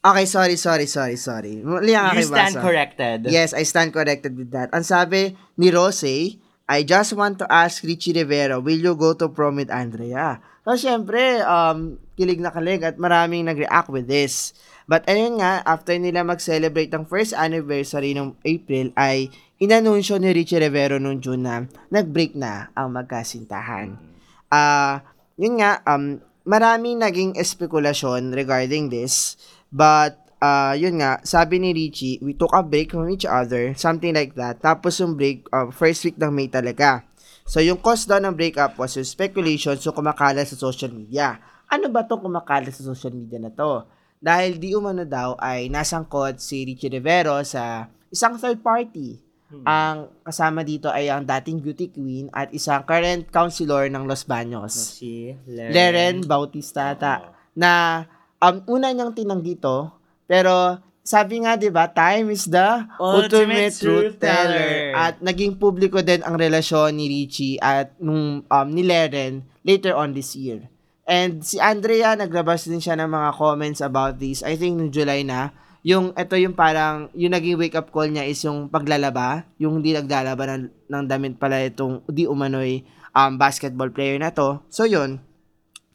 [0.00, 1.60] Okay, sorry, sorry, sorry, sorry.
[1.60, 2.64] Mali ang you stand basa.
[2.64, 3.18] corrected.
[3.28, 4.72] Yes, I stand corrected with that.
[4.72, 9.26] Ang sabi ni Rose I just want to ask Richie Rivera, will you go to
[9.26, 10.38] prom with Andrea?
[10.62, 14.54] So, syempre, um, kilig na kilig at maraming nag-react with this.
[14.86, 20.62] But ayun nga, after nila mag-celebrate ang first anniversary ng April, ay inanunsyo ni Richie
[20.62, 23.98] Rivera noong June na nag-break na ang magkasintahan.
[24.46, 25.09] Ah,
[25.40, 29.40] yun nga, um, maraming naging espekulasyon regarding this.
[29.72, 34.12] But, uh, yun nga, sabi ni Richie, we took a break from each other, something
[34.12, 34.60] like that.
[34.60, 37.08] Tapos yung break, uh, first week ng May talaga.
[37.48, 41.40] So, yung cause daw ng breakup was yung speculation so kumakalat sa social media.
[41.72, 43.88] Ano ba to kumakalat sa social media na to?
[44.20, 49.29] Dahil di umano daw ay nasangkot si Richie Rivero sa isang third party.
[49.66, 54.70] Ang kasama dito ay ang dating beauty queen at isang current counselor ng Los Baños.
[54.98, 58.06] Si Leren Bautista ata, na
[58.38, 59.90] um, una niyang tinanggi to,
[60.30, 64.94] pero sabi nga 'di ba, time is the ultimate, Ultimate truth truth teller.
[64.94, 64.94] teller.
[64.94, 70.14] At naging publiko din ang relasyon ni Richie at nung um, ni Leren later on
[70.14, 70.70] this year.
[71.10, 74.46] And si Andrea naglabas din siya ng mga comments about this.
[74.46, 78.28] I think nung July na, yung ito yung parang yung naging wake up call niya
[78.28, 82.84] is yung paglalaba, yung hindi naglalaba ng, ng damit pala itong di umano'y
[83.16, 84.60] um, basketball player na to.
[84.68, 85.24] So yun,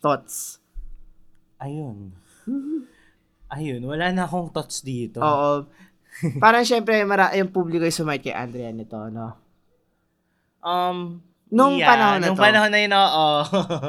[0.02, 0.58] thoughts.
[1.62, 2.18] Ayun.
[3.56, 5.22] Ayun, wala na akong thoughts dito.
[5.22, 5.70] Oo.
[6.44, 9.38] Parang syempre, mara yung publiko yung sumait kay Andrea nito, no?
[10.66, 11.22] Um,
[11.56, 12.44] Nung yeah, panahon na nung to.
[12.44, 13.28] panahon na yun, oo.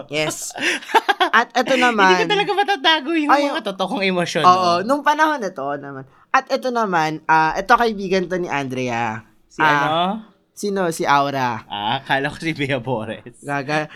[0.06, 0.54] Yes.
[1.38, 2.14] At ito naman.
[2.14, 4.44] Hindi ko talaga matatago yung Ay, mga totoong emosyon.
[4.46, 4.86] Oo, no?
[4.86, 6.06] nung panahon na to naman.
[6.30, 9.26] At ito naman, ah ito kaibigan to ni Andrea.
[9.50, 9.88] Si Ah, ano?
[10.56, 10.88] Sino?
[10.94, 11.66] Si Aura.
[11.66, 13.42] Ah, kala ko si Bea Bores.
[13.42, 13.90] Gaga.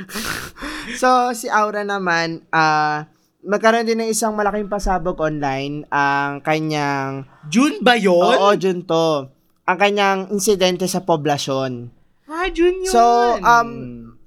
[1.01, 3.07] so, si Aura naman, ah
[3.41, 8.37] magkaroon din ng isang malaking pasabog online ang kanyang, June ba yun?
[8.37, 9.33] oo, Jun to,
[9.65, 11.89] ang kanyang insidente sa poblasyon.
[12.31, 12.87] Ah, June.
[12.87, 13.03] So,
[13.43, 13.71] um,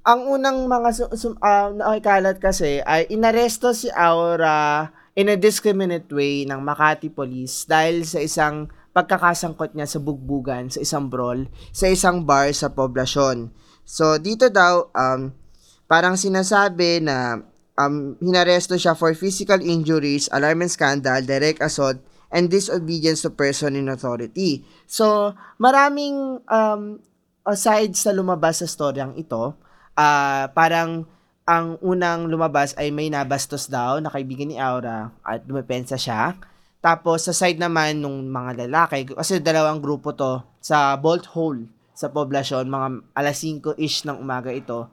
[0.03, 6.11] ang unang mga su- su- ah, nakikalat kasi ay inaresto si Aura in a discriminate
[6.11, 11.87] way ng Makati Police dahil sa isang pagkakasangkot niya sa bugbugan, sa isang brawl, sa
[11.87, 13.55] isang bar sa poblasyon.
[13.87, 15.31] So, dito daw, um,
[15.87, 17.39] parang sinasabi na
[17.79, 23.79] um, hinaresto siya for physical injuries, alarm and scandal, direct assault, and disobedience to person
[23.79, 24.67] in authority.
[24.91, 26.99] So, maraming um,
[27.43, 29.55] aside sa lumabas sa storyang ito,
[29.93, 31.07] ah parang
[31.43, 36.39] ang unang lumabas ay may nabastos daw na kaibigan ni Aura at dumepensa siya.
[36.79, 42.11] Tapos sa side naman nung mga lalaki, kasi dalawang grupo to sa Bolt Hole sa
[42.11, 44.87] poblasyon, mga alas 5-ish ng umaga ito.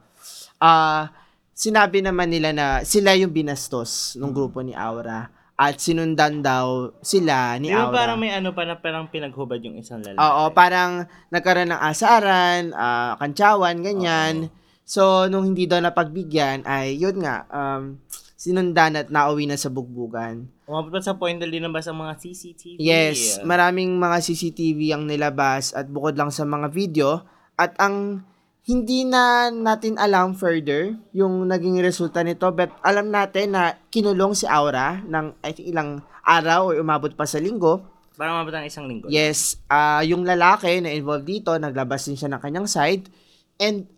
[0.59, 1.11] Ah,
[1.55, 7.61] sinabi naman nila na sila yung binastos ng grupo ni Aura at sinundan daw sila
[7.61, 7.93] ni Di Aura.
[7.93, 10.17] parang may ano pa na parang pinaghubad yung isang lalaki?
[10.17, 14.49] Oo, parang nagkaroon ng asaran, ah, kantsawan, ganyan.
[14.89, 18.01] So, nung hindi daw napagbigyan, ay yun nga, um,
[18.41, 20.49] sinundan at nauwi na sa bugbugan.
[20.65, 22.81] Umabot pa sa point na linabas ang mga CCTV.
[22.81, 27.21] Yes, maraming mga CCTV ang nilabas at bukod lang sa mga video.
[27.61, 28.25] At ang
[28.65, 34.45] hindi na natin alam further yung naging resulta nito but alam natin na kinulong si
[34.45, 37.83] Aura ng I think ilang araw o umabot pa sa linggo.
[38.15, 39.09] Parang umabot ang isang linggo.
[39.09, 43.09] Yes, ah yung lalaki na involved dito, naglabas din siya ng kanyang side.
[43.57, 43.89] And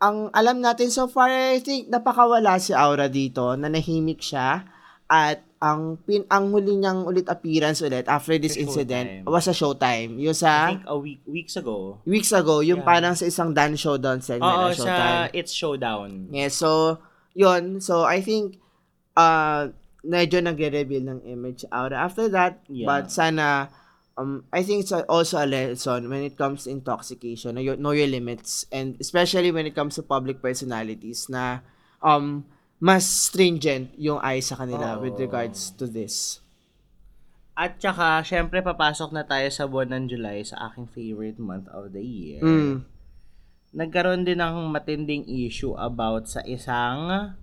[0.00, 4.64] ang alam natin so far, I think napakawala si Aura dito, na nahimik siya.
[5.10, 9.28] At ang pin ang huli niyang ulit appearance ulit after this Sa incident Showtime.
[9.28, 10.10] was sa Showtime.
[10.22, 11.98] Yung I sa think a week weeks ago.
[12.06, 12.88] weeks ago, yung Yeah.
[12.88, 15.26] parang sa isang dance showdown segment Oo, ng Showtime.
[15.26, 16.30] sa It's Showdown.
[16.30, 17.02] Yes, so,
[17.34, 17.82] yun.
[17.82, 18.56] So, I think,
[19.12, 22.62] uh, medyo nagre-reveal ng image out after that.
[22.70, 22.86] Yeah.
[22.86, 23.68] But sana,
[24.16, 27.58] um, I think it's also a lesson when it comes to intoxication.
[27.58, 28.64] Know your, know your limits.
[28.70, 31.60] And especially when it comes to public personalities na
[32.00, 32.46] um,
[32.80, 35.04] mas stringent yung eye sa kanila Oo.
[35.04, 36.40] with regards to this.
[37.52, 41.92] At saka, syempre, papasok na tayo sa buwan ng July sa aking favorite month of
[41.92, 42.40] the year.
[42.40, 42.88] Mm.
[43.76, 47.36] Nagkaroon din ng matinding issue about sa isang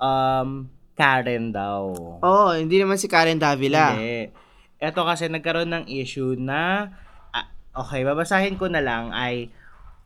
[0.00, 1.92] um, Karen daw.
[2.24, 3.92] Oo, hindi naman si Karen Davila.
[3.92, 4.32] Hindi.
[4.80, 6.88] Ito kasi nagkaroon ng issue na
[7.36, 7.52] ah,
[7.84, 9.52] okay, babasahin ko na lang ay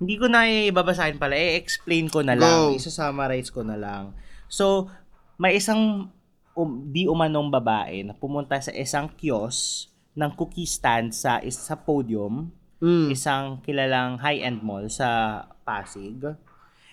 [0.03, 2.77] hindi ko na ibabasahin pala, i-explain ko na lang, Go.
[2.77, 4.11] isa-summarize ko na lang.
[4.47, 4.91] So,
[5.37, 6.09] may isang
[6.55, 11.77] um, di umanong babae na pumunta sa isang kiosk ng cookie stand sa isa sa
[11.77, 12.51] podium,
[12.85, 13.09] Mm.
[13.17, 16.21] isang kilalang high-end mall sa Pasig.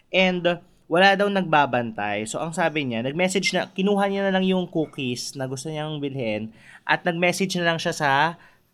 [0.08, 0.44] And
[0.88, 2.24] wala daw nagbabantay.
[2.24, 6.00] So ang sabi niya, nag-message na, kinuha niya na lang yung cookies na gusto niyang
[6.00, 6.56] bilhin
[6.88, 8.12] at nag-message na lang siya sa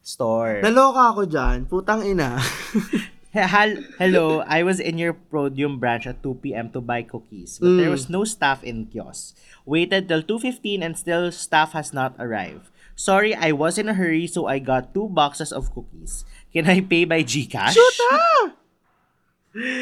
[0.06, 0.62] store.
[0.62, 1.66] Naloka ako dyan.
[1.66, 2.38] Putang ina.
[3.46, 6.74] Hel- Hello, I was in your Prodium branch at 2 p.m.
[6.74, 7.96] to buy cookies, but there Mm.
[7.96, 9.38] was no staff in kiosk.
[9.64, 12.72] Waited till 2.15 and still staff has not arrived.
[12.98, 16.26] Sorry, I was in a hurry so I got two boxes of cookies.
[16.50, 17.78] Can I pay by GCash?
[17.78, 18.58] Shoot ah!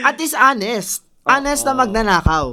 [0.03, 1.03] At least honest.
[1.23, 1.79] Honest na Oo.
[1.79, 2.47] magnanakaw.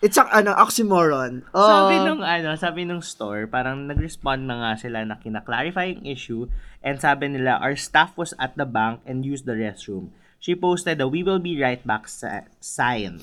[0.00, 1.44] It's a, ano, oxymoron.
[1.52, 6.08] Oh, Sabi nung ano, sabi nung store, parang nag-respond na nga sila na kina-clarify yung
[6.08, 6.42] issue
[6.80, 10.08] and sabi nila, our staff was at the bank and used the restroom.
[10.40, 13.20] She posted the we will be right back sa- sign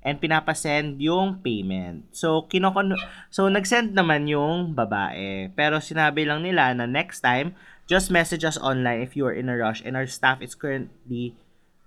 [0.00, 2.08] and pinapasend yung payment.
[2.14, 2.96] So, kinokon
[3.28, 5.52] so nag-send naman yung babae.
[5.52, 7.52] Pero sinabi lang nila na next time,
[7.84, 11.36] just message us online if you are in a rush and our staff is currently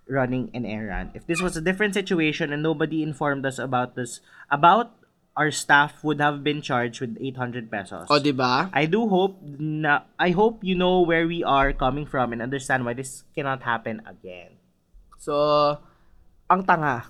[0.06, 1.16] running an errand.
[1.16, 4.20] If this was a different situation and nobody informed us about this,
[4.52, 4.94] about
[5.34, 8.06] our staff would have been charged with 800 pesos.
[8.10, 8.70] O, di ba?
[8.74, 12.86] I do hope na I hope you know where we are coming from and understand
[12.86, 14.62] why this cannot happen again.
[15.24, 15.32] So,
[16.52, 17.08] ang tanga.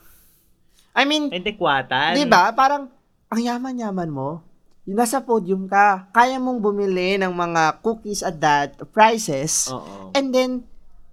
[0.93, 2.13] I mean, Hindi kwatan.
[2.13, 2.54] di ba?
[2.54, 2.86] Parang,
[3.26, 4.45] ang yaman-yaman mo.
[4.86, 9.73] Yung nasa podium ka, kaya mong bumili ng mga cookies at that prices.
[9.73, 10.13] Oo.
[10.13, 10.62] And then,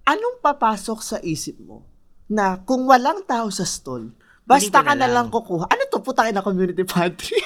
[0.05, 1.81] anong papasok sa isip mo?
[2.29, 4.13] Na kung walang tao sa stall,
[4.45, 5.25] basta ka na lang.
[5.25, 5.73] lang kukuha.
[5.73, 6.05] Ano to?
[6.05, 7.41] Putakin na community pantry.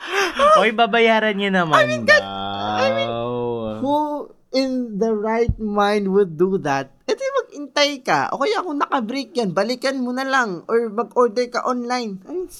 [0.60, 3.80] Oy, babayaran niya naman daw.
[3.80, 3.96] Who
[4.52, 6.99] in the right mind would do that?
[7.70, 8.34] Di mag-intay ka.
[8.34, 10.66] O kaya kung naka-break yan, balikan mo na lang.
[10.66, 12.18] Or mag-order ka online.
[12.26, 12.50] Ay,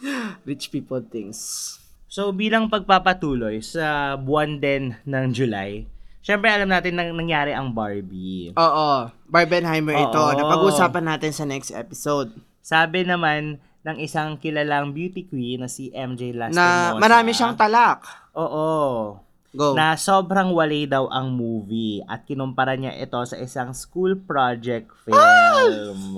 [0.48, 1.76] rich people things.
[2.10, 5.86] So bilang pagpapatuloy sa buwan din ng July,
[6.20, 8.50] syempre alam natin nang nangyari ang Barbie.
[8.52, 9.08] Oo.
[9.30, 10.18] Barbenheimer ito.
[10.18, 10.34] Oo.
[10.34, 12.34] Napag-usapan natin sa next episode.
[12.60, 17.00] Sabi naman ng isang kilalang beauty queen na si MJ Na Lastimosa.
[17.00, 18.04] marami siyang talak.
[18.36, 19.16] Oo.
[19.50, 19.74] Go.
[19.74, 26.14] Na sobrang walay daw ang movie at kinumpara niya ito sa isang school project film.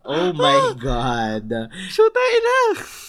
[0.00, 1.68] Oh my God.
[1.92, 2.58] Shoot tayo na.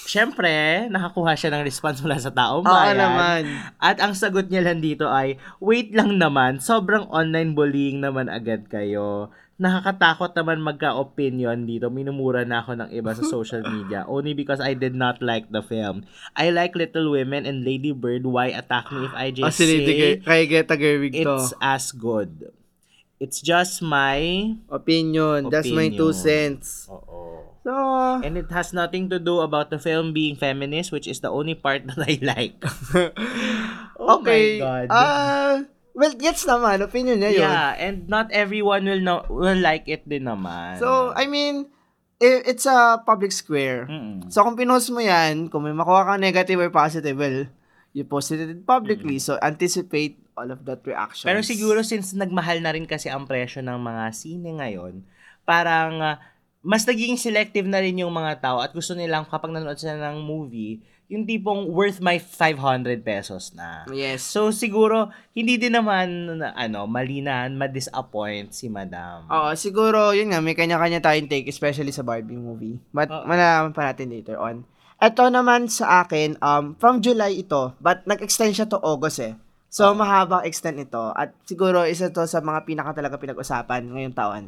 [0.03, 0.53] Siyempre,
[0.91, 2.99] nakakuha siya ng response mula sa taong Oo bayan.
[2.99, 3.41] naman.
[3.79, 8.67] At ang sagot niya lang dito ay, wait lang naman, sobrang online bullying naman agad
[8.67, 9.31] kayo.
[9.61, 11.93] Nakakatakot naman magka-opinion dito.
[11.93, 15.61] Minumura na ako ng iba sa social media only because I did not like the
[15.61, 16.09] film.
[16.33, 18.25] I like Little Women and Lady Bird.
[18.25, 21.37] Why attack me if I just Lady say kay Greta Gerwig to.
[21.37, 22.49] it's as good?
[23.21, 24.49] It's just my...
[24.65, 25.53] Opinion.
[25.53, 26.25] That's my two Opinion.
[26.65, 26.89] cents.
[26.89, 27.53] Oo.
[27.61, 27.69] So,
[28.25, 31.53] And it has nothing to do about the film being feminist, which is the only
[31.53, 32.57] part that I like.
[34.01, 34.57] oh okay.
[34.57, 34.87] my God.
[34.89, 35.53] Ah,
[35.93, 36.81] well, gets naman.
[36.83, 37.43] Opinion niya yun.
[37.47, 40.79] yeah, and not everyone will know, will like it din naman.
[40.79, 41.67] So, I mean,
[42.21, 43.89] it's a public square.
[43.89, 44.29] Mm-mm.
[44.29, 47.49] So, kung pinost mo yan, kung may makuha kang negative or positive, well,
[47.91, 49.19] you posted it publicly.
[49.19, 51.27] So, anticipate all of that reactions.
[51.27, 55.03] Pero siguro since nagmahal na rin kasi ang presyo ng mga sine ngayon,
[55.43, 56.17] parang ah,
[56.61, 60.21] mas nagiging selective na rin yung mga tao at gusto nilang kapag nanonood sila ng
[60.21, 60.79] movie,
[61.11, 63.83] yung tipong worth my 500 pesos na.
[63.91, 64.23] Yes.
[64.23, 69.27] So siguro hindi din naman na, ano mali na ma-disappoint si Madam.
[69.27, 72.79] Oo, siguro, yun nga, may kanya-kanya tayong take, especially sa Barbie movie.
[72.91, 73.23] But, Oo.
[73.23, 74.67] malalaman pa natin later on.
[74.99, 79.39] Ito naman sa akin, um, from July ito, but nag-extend siya to August eh.
[79.71, 81.15] So, mahabang extend ito.
[81.15, 84.43] At siguro, isa to sa mga pinaka talaga pinag-usapan ngayong taon.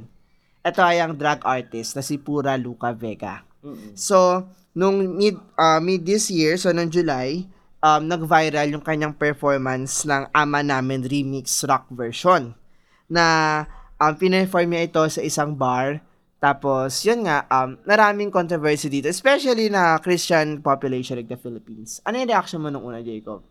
[0.68, 3.48] Ito ay ang drag artist na si Pura Luca Vega.
[3.64, 3.96] Mm-mm.
[3.96, 7.46] So, nung mid, uh, mid this year, so nung July,
[7.80, 12.58] um, nag-viral yung kanyang performance ng Ama Namin Remix Rock version.
[13.06, 13.66] Na
[14.02, 16.02] um, pinaperform niya ito sa isang bar.
[16.44, 19.08] Tapos, yun nga, um, maraming controversy dito.
[19.08, 22.04] Especially na Christian population like the Philippines.
[22.04, 23.48] Ano yung reaction mo nung una, Jacob?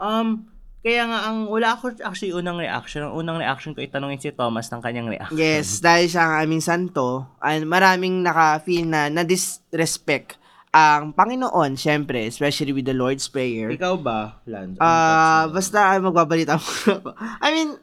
[0.00, 0.48] Um,
[0.80, 3.04] kaya nga, ang wala ako actually unang reaction.
[3.04, 5.36] Ang unang reaction ko itanongin si Thomas ng kanyang reaction.
[5.36, 10.39] Yes, dahil siya ang aming santo, and maraming naka-feel na na-disrespect
[10.70, 13.74] ang Panginoon, syempre, especially with the Lord's Prayer.
[13.74, 14.78] Ikaw ba, Lance?
[14.78, 15.58] Ah, mo?
[15.58, 17.10] basta ay magbabalita ako.
[17.42, 17.74] I mean,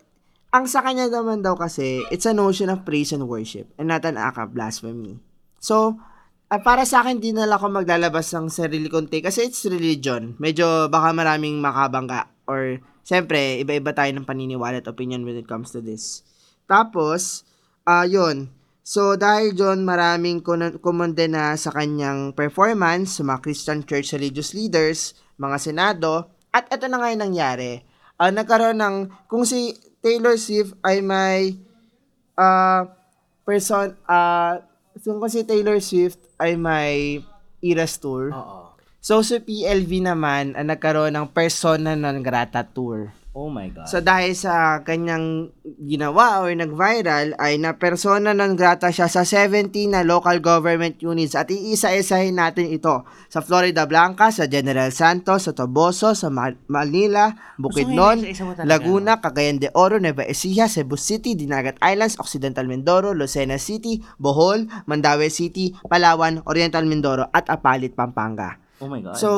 [0.56, 4.08] ang sa kanya naman daw kasi, it's a notion of praise and worship and not
[4.08, 5.20] an act of blasphemy.
[5.60, 6.00] So,
[6.48, 9.68] ah, para sa akin, di na lang ako maglalabas ng sarili kong take kasi it's
[9.68, 10.40] religion.
[10.40, 15.76] Medyo baka maraming makabangga or syempre, iba-iba tayo ng paniniwala at opinion when it comes
[15.76, 16.24] to this.
[16.72, 17.44] Tapos,
[17.84, 18.48] ah yun.
[18.88, 25.12] So, dahil John, maraming kun- kumondena sa kanyang performance sa mga Christian church religious leaders,
[25.36, 27.84] mga senado, at ito na nga yung nangyari.
[28.16, 31.60] Ah, nagkaroon ng, kung si Taylor Swift ay may
[32.40, 32.88] ah
[33.44, 34.64] person, ah
[34.96, 37.20] so kung si Taylor Swift ay may
[37.60, 38.72] Eras Tour, Oo.
[39.04, 43.12] so si PLV naman ang nagkaroon ng persona non grata tour.
[43.38, 43.86] Oh my God.
[43.86, 49.70] So dahil sa kanyang ginawa or nag-viral ay na persona non grata siya sa 70
[49.94, 55.54] na local government units at iisa-isahin natin ito sa Florida Blanca, sa General Santos, sa
[55.54, 57.30] Toboso, sa Ma- Manila,
[57.62, 58.26] Bukidnon.
[58.66, 64.66] Laguna, Cagayan de Oro, Nueva Ecija, Cebu City, Dinagat Islands, Occidental Mindoro, Lucena City, Bohol,
[64.90, 68.58] Mandaue City, Palawan, Oriental Mindoro at Apalit, Pampanga.
[68.82, 69.14] oh my God.
[69.14, 69.30] So,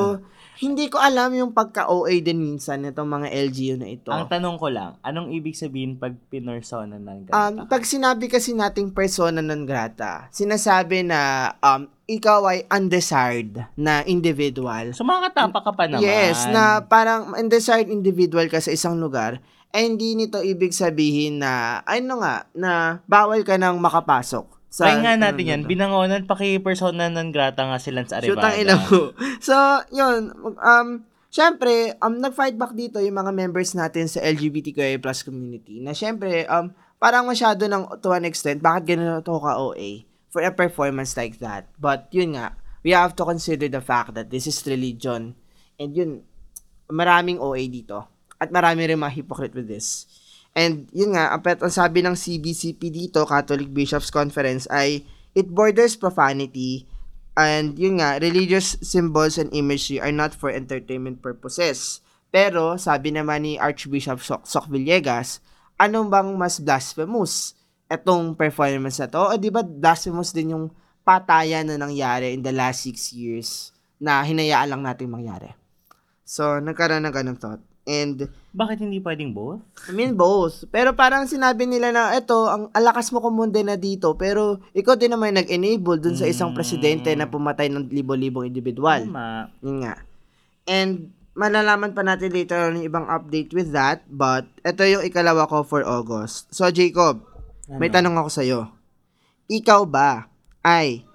[0.59, 4.11] hindi ko alam yung pagka-OA din minsan nitong mga LGU na ito.
[4.11, 7.71] ang tanong ko lang, anong ibig sabihin pag pinersona ng Um, ganito?
[7.71, 14.91] pag sinabi kasi nating persona non grata, sinasabi na um, ikaw ay undesired na individual.
[14.91, 16.03] so makakatapa ka pa naman.
[16.03, 19.39] Yes, na parang undesired individual ka sa isang lugar,
[19.71, 24.58] eh hindi nito ibig sabihin na, ano nga, na bawal ka nang makapasok.
[24.69, 25.59] Sa, Try nga natin ano yan.
[25.61, 25.71] na to.
[25.73, 28.53] Binangonan pa kay persona non grata nga sila sa Shoot Arevada.
[28.53, 29.11] ang ina mo.
[29.47, 29.55] So,
[29.89, 30.29] yun.
[30.61, 35.93] Um, Siyempre, um, nag-fight back dito yung mga members natin sa LGBTQIA plus community na
[35.93, 40.49] siyempre, um, parang masyado ng to an extent, bakit ganun to ka OA for a
[40.49, 41.69] performance like that?
[41.77, 45.37] But yun nga, we have to consider the fact that this is religion.
[45.77, 46.25] And yun,
[46.89, 48.09] maraming OA dito.
[48.41, 50.09] At marami rin mga hypocrite with this.
[50.57, 55.05] And yun nga, ang, pet- ang sabi ng CBCP dito, Catholic Bishops Conference, ay
[55.37, 56.89] it borders profanity
[57.39, 62.03] and yun nga, religious symbols and imagery are not for entertainment purposes.
[62.29, 65.41] Pero, sabi naman ni Archbishop Sok, Sok Villegas,
[65.79, 67.55] anong bang mas blasphemous?
[67.89, 69.33] Etong performance na to?
[69.33, 70.69] O di ba blasphemous din yung
[71.01, 75.49] patayan na nangyari in the last six years na hinayaan lang natin mangyari.
[76.21, 77.68] So, nagkaroon ng ganun thought.
[77.89, 79.65] And, Bakit hindi pwedeng both?
[79.85, 80.69] I mean, both.
[80.69, 85.09] Pero parang sinabi nila na, eto, ang alakas mo kumunde na dito, pero ikaw din
[85.09, 86.55] naman nag-enable dun sa isang Mm.
[86.55, 89.09] presidente na pumatay ng libo-libong individual.
[89.09, 89.49] Tama.
[89.59, 89.97] Yun nga.
[90.63, 95.49] And, malalaman pa natin later on yung ibang update with that, but eto yung ikalawa
[95.49, 96.51] ko for August.
[96.51, 97.25] So, Jacob,
[97.71, 97.95] may Ano?
[97.95, 98.59] tanong ako sa'yo.
[99.47, 100.29] Ikaw ba
[100.61, 101.08] ay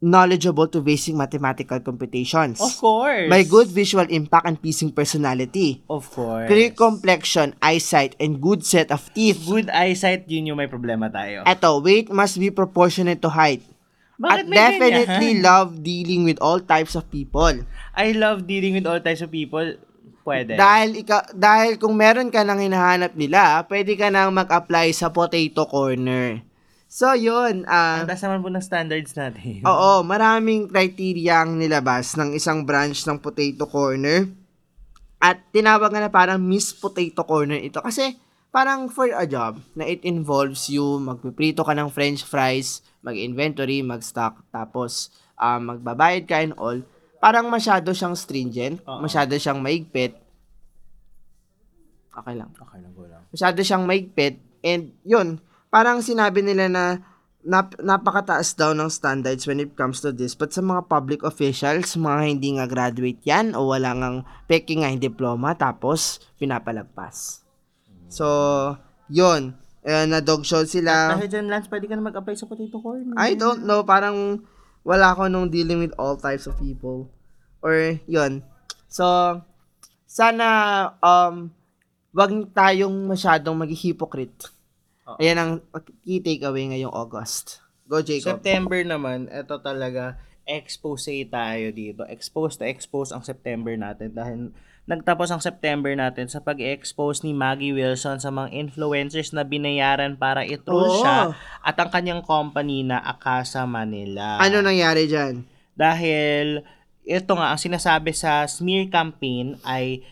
[0.00, 2.60] knowledgeable to basic mathematical computations?
[2.60, 3.28] Of course.
[3.28, 5.84] May good visual impact and pleasing personality.
[5.88, 6.48] Of course.
[6.48, 9.44] Clear complexion, eyesight, and good set of teeth.
[9.44, 11.44] Good eyesight, yun yung may problema tayo.
[11.44, 13.62] Eto, weight must be proportionate to height.
[14.20, 15.44] Bakit At definitely ganyan?
[15.44, 17.64] love dealing with all types of people.
[17.96, 19.80] I love dealing with all types of people.
[20.20, 20.60] Pwede.
[20.60, 25.64] Dahil ika, dahil kung meron ka nang hinahanap nila, pwede ka nang mag-apply sa potato
[25.64, 26.44] corner.
[26.90, 27.62] So, yun.
[27.70, 29.62] ah Ang taas naman po ng standards natin.
[29.70, 34.26] oo, maraming criteria ang nilabas ng isang branch ng potato corner.
[35.22, 37.78] At tinawag na parang Miss Potato Corner ito.
[37.78, 38.18] Kasi
[38.50, 44.42] parang for a job na it involves you, magpiprito ka ng french fries, mag-inventory, mag-stock,
[44.50, 46.80] tapos ah, magbabayad ka and all.
[47.20, 49.04] Parang masyado siyang stringent, Oo.
[49.04, 50.16] masyado siyang maigpit.
[52.10, 52.50] Okay lang.
[52.56, 53.22] Okay lang, go lang.
[53.28, 54.40] Masyado siyang maigpit.
[54.64, 55.36] And yun,
[55.70, 56.84] parang sinabi nila na
[57.46, 60.36] nap- napakataas daw ng standards when it comes to this.
[60.36, 64.18] But sa mga public officials, mga hindi nga graduate yan o wala ngang
[64.50, 67.46] peke nga diploma tapos pinapalagpas.
[68.10, 68.26] So,
[69.08, 69.56] yun.
[69.80, 71.16] Eh, na dog show sila.
[71.16, 73.16] Dahil dyan, Lance, pwede ka na mag-apply sa potato corner.
[73.16, 74.44] I don't know, parang
[74.84, 77.08] wala ko nung dealing with all types of people.
[77.64, 78.44] Or, yun.
[78.92, 79.06] So,
[80.04, 80.46] sana,
[81.00, 81.48] um,
[82.12, 84.52] wag tayong masyadong mag-hypocrite.
[85.10, 85.18] Oo.
[85.18, 85.50] Ayan ang
[86.06, 87.64] key takeaway ngayong August.
[87.90, 88.38] Go, Jacob.
[88.38, 90.14] September naman, ito talaga,
[90.46, 92.06] expose tayo dito.
[92.06, 94.54] Expose to expose ang September natin dahil
[94.86, 100.42] nagtapos ang September natin sa pag-expose ni Maggie Wilson sa mga influencers na binayaran para
[100.42, 100.98] i-troll Oo.
[101.02, 104.38] siya at ang kanyang company na Akasa Manila.
[104.42, 105.46] Ano nangyari dyan?
[105.78, 106.66] Dahil
[107.06, 110.02] ito nga, ang sinasabi sa smear campaign ay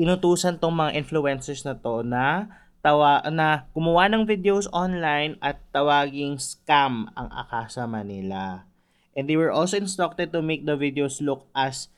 [0.00, 2.48] inutusan tong mga influencers na to na
[2.80, 8.64] tawa na gumawa ng videos online at tawaging scam ang Akasa Manila.
[9.12, 11.92] And they were also instructed to make the videos look as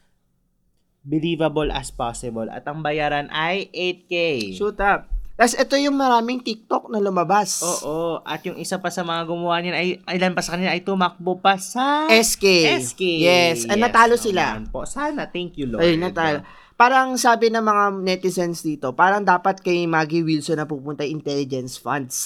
[1.06, 2.50] believable as possible.
[2.50, 4.14] At ang bayaran ay 8K.
[4.58, 5.10] Shoot up.
[5.32, 7.64] Tapos ito yung maraming TikTok na lumabas.
[7.64, 8.20] Oo.
[8.22, 11.40] At yung isa pa sa mga gumawa niyan ay, ilan pa sa kanila ay tumakbo
[11.40, 12.44] pa sa SK.
[12.78, 13.02] SK.
[13.18, 13.64] Yes.
[13.66, 14.60] And natalo sila.
[14.60, 14.84] naman Po.
[14.84, 15.26] Sana.
[15.26, 15.82] Thank you, Lord.
[15.82, 16.44] Ayun, natalo.
[16.74, 22.16] Parang sabi ng mga netizens dito, parang dapat kay Maggie Wilson na pupunta intelligence funds.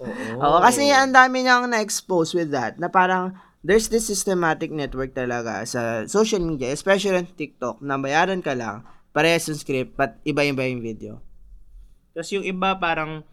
[0.00, 0.40] Oo.
[0.40, 3.34] Oo, kasi ang dami niyang na-expose with that, na parang
[3.64, 8.84] there's this systematic network talaga sa social media, especially on TikTok, na bayaran ka lang,
[9.14, 11.22] parehas yung script, but iba-iba yung video.
[12.12, 13.26] Tapos yung iba parang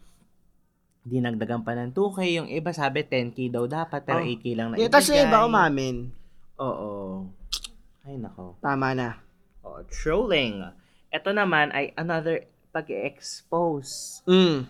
[1.02, 2.18] dinagdagan pa ng 2K.
[2.38, 4.26] Yung iba sabi 10K daw dapat, pero Oh.
[4.26, 6.14] 8K lang na Yeah, Tapos yung iba umamin.
[6.62, 7.26] Oo.
[8.06, 8.58] Ay, nako.
[8.62, 9.18] Tama na.
[9.62, 10.66] Oh, trolling.
[11.14, 14.24] Ito naman ay another pag-expose.
[14.26, 14.66] Mm.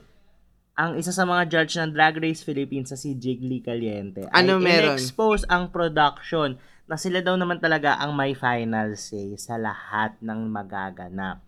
[0.75, 4.63] Ang isa sa mga judge ng Drag Race Philippines sa si Jiggly Caliente Ano ay
[4.63, 4.97] meron?
[4.97, 6.57] in-expose ang production
[6.89, 11.39] na sila daw naman talaga ang may final say sa lahat ng magaganap.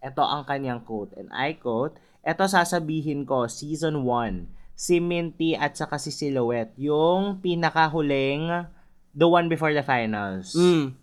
[0.00, 5.78] Ito ang kanyang quote, and I quote, Ito sasabihin ko, season 1, si Minty at
[5.78, 8.66] saka si Silhouette, yung pinakahuling,
[9.14, 10.54] the one before the finals.
[10.58, 10.98] Mm.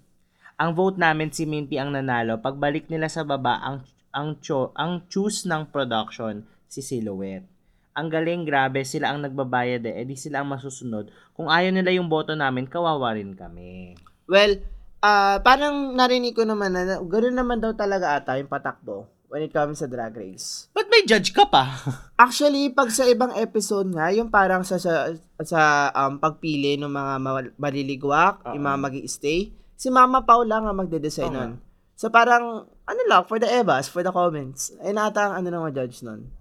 [0.58, 2.38] Ang vote namin si Minty ang nanalo.
[2.38, 3.82] Pagbalik nila sa baba, ang
[4.14, 7.50] ang cho, ang choose ng production si Silhouette.
[7.94, 11.10] Ang galing, grabe, sila ang nagbabayad eh, edi sila ang masusunod.
[11.34, 13.98] Kung ayaw nila yung boto namin, kawawa rin kami.
[14.30, 14.62] Well,
[15.04, 19.52] ah parang narinig ko naman na ganoon naman daw talaga ata yung patakbo when it
[19.52, 20.70] comes sa drag race.
[20.78, 21.74] Ba't may judge ka pa?
[22.24, 25.10] Actually, pag sa ibang episode nga, yung parang sa sa,
[25.42, 28.54] sa um, pagpili ng mga ma- maliligwak, Oo.
[28.54, 29.50] yung mga mag stay
[29.84, 31.44] si Mama Paula nga magde-design nga.
[31.44, 31.54] nun.
[32.00, 34.72] So parang, ano lang, for the evas, for the comments.
[34.80, 36.32] Ay nata ang ano ng mga judge nun.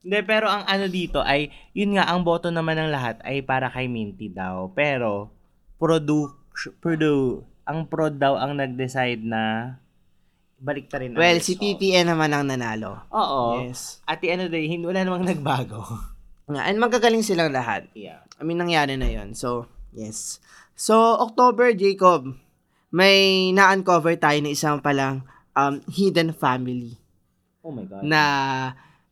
[0.00, 3.68] Hindi, pero ang ano dito ay, yun nga, ang boto naman ng lahat ay para
[3.68, 4.72] kay Minty daw.
[4.72, 5.28] Pero,
[5.76, 6.32] produ,
[6.80, 9.74] produ, ang prod daw ang nag-decide na
[10.56, 11.58] balik ta rin ang Well, si.
[11.58, 13.04] TTN naman ang nanalo.
[13.12, 13.66] Oo.
[13.68, 14.00] Yes.
[14.08, 15.82] At the end of the day, hindi, wala namang nagbago.
[16.48, 17.90] Nga, and magagaling silang lahat.
[17.92, 18.22] yeah.
[18.38, 20.38] I mean, nangyari na yon So, yes.
[20.78, 22.30] So, October, Jacob,
[22.96, 25.20] may na-uncover tayo na isang palang
[25.52, 26.96] um, hidden family
[27.60, 28.00] Oh my God.
[28.00, 28.22] na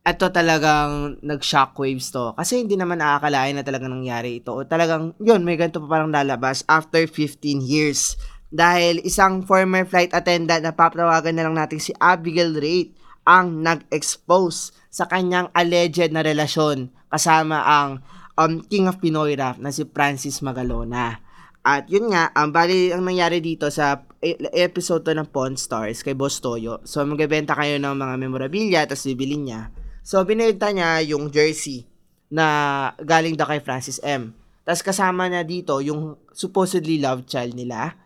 [0.05, 2.33] ito talagang nag-shockwaves to.
[2.37, 4.53] Kasi hindi naman nakakalain na talagang nangyari ito.
[4.53, 8.13] O talagang, yun, may ganito pa parang lalabas after 15 years.
[8.53, 12.93] Dahil isang former flight attendant na papawagan na lang natin si Abigail Rate
[13.25, 18.05] ang nag-expose sa kanyang alleged na relasyon kasama ang
[18.37, 21.24] um, King of Pinoy Rap na si Francis Magalona.
[21.65, 26.05] At yun nga, ang bali ang nangyari dito sa e- episode to ng Pawn Stars
[26.05, 26.77] kay Boss Toyo.
[26.85, 29.73] So magbebenta kayo ng mga memorabilia tapos bibili niya.
[30.05, 31.89] So binenta niya yung jersey
[32.29, 34.37] na galing daw kay Francis M.
[34.61, 37.97] Tapos kasama niya dito yung supposedly love child nila.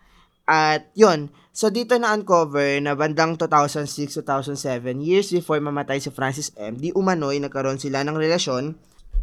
[0.48, 6.80] At yun, so dito na uncover na bandang 2006-2007, years before mamatay si Francis M,
[6.80, 8.72] di umano'y nagkaroon sila ng relasyon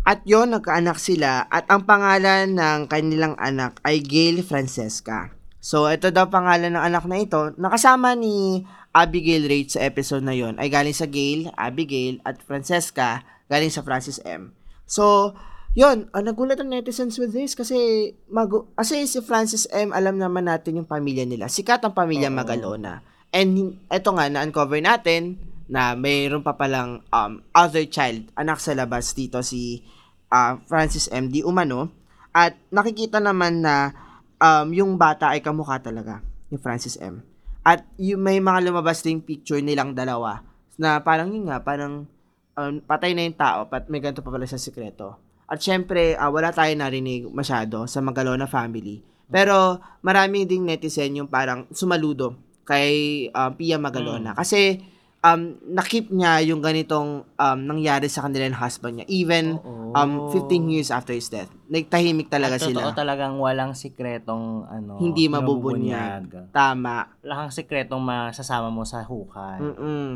[0.07, 5.35] at yon nagkaanak sila at ang pangalan ng kanilang anak ay Gail Francesca.
[5.59, 8.63] So ito daw pangalan ng anak na ito, nakasama ni
[8.95, 13.83] Abigail Rate sa episode na yon ay galing sa Gail, Abigail at Francesca galing sa
[13.83, 14.55] Francis M.
[14.87, 15.35] So,
[15.75, 20.47] yon ang nagulat ang netizens with this kasi mag- kasi si Francis M alam naman
[20.47, 21.51] natin yung pamilya nila.
[21.51, 22.39] Sikat ang pamilya Oo.
[22.39, 23.03] Magalona.
[23.35, 25.37] And ito nga na-uncover natin
[25.67, 29.83] na mayroon pa palang um, other child, anak sa labas dito si
[30.31, 31.31] ah, Francis M.
[31.31, 31.91] Di Umano.
[32.37, 33.93] At nakikita naman na
[34.41, 36.21] um, yung bata ay kamukha talaga
[36.53, 37.25] ni Francis M.
[37.67, 40.45] At yung may mga lumabas ding picture nilang dalawa
[40.79, 42.07] na parang yun nga, parang
[42.55, 45.19] um, patay na yung tao, pat may ganito pa pala sa sikreto.
[45.47, 49.03] At syempre, ah, wala tayo narinig masyado sa Magalona family.
[49.27, 54.35] Pero marami ding netizen yung parang sumaludo kay um, Pia Magalona.
[54.35, 54.79] Kasi
[55.27, 59.07] um, nakip niya yung ganitong um, nangyari sa kanila ng husband niya.
[59.11, 59.91] Even Oo.
[59.93, 61.51] um, 15 years after his death.
[61.67, 62.95] Nagtahimik talaga At totoo sila.
[62.95, 66.55] talagang walang sikretong ano, Hindi mabubunyag.
[66.55, 67.11] Tama.
[67.27, 69.59] Wala kang sikretong masasama mo sa hukay.
[69.59, 70.11] Mm-mm.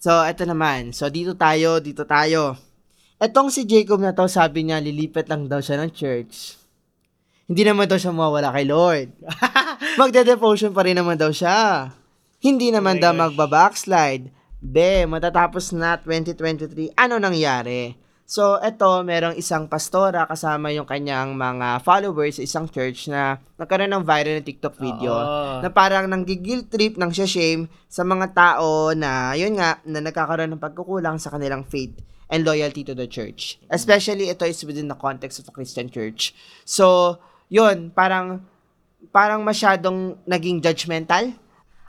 [0.00, 0.92] So, eto naman.
[0.92, 2.56] So, dito tayo, dito tayo.
[3.16, 6.60] Etong si Jacob na to, sabi niya, lilipat lang daw siya ng church.
[7.48, 9.08] Hindi naman daw siya mawawala kay Lord.
[10.00, 11.88] Magde-devotion pa rin naman daw siya.
[12.44, 14.28] Hindi naman Oh daw magbabackslide.
[14.60, 17.96] Be, matatapos na 2023, ano nangyari?
[18.28, 23.88] So, eto, merong isang pastora kasama yung kanyang mga followers sa isang church na nagkaroon
[23.96, 25.64] ng viral na TikTok video Oo.
[25.64, 30.52] na parang nanggigil trip ng siya shame sa mga tao na yun nga na nagkakaroon
[30.52, 31.96] ng pagkukulang sa kanilang faith
[32.28, 33.56] and loyalty to the church.
[33.72, 36.36] Especially ito is within the context of a Christian church.
[36.68, 37.16] So,
[37.48, 38.44] yun, parang
[39.12, 41.36] parang masyadong naging judgmental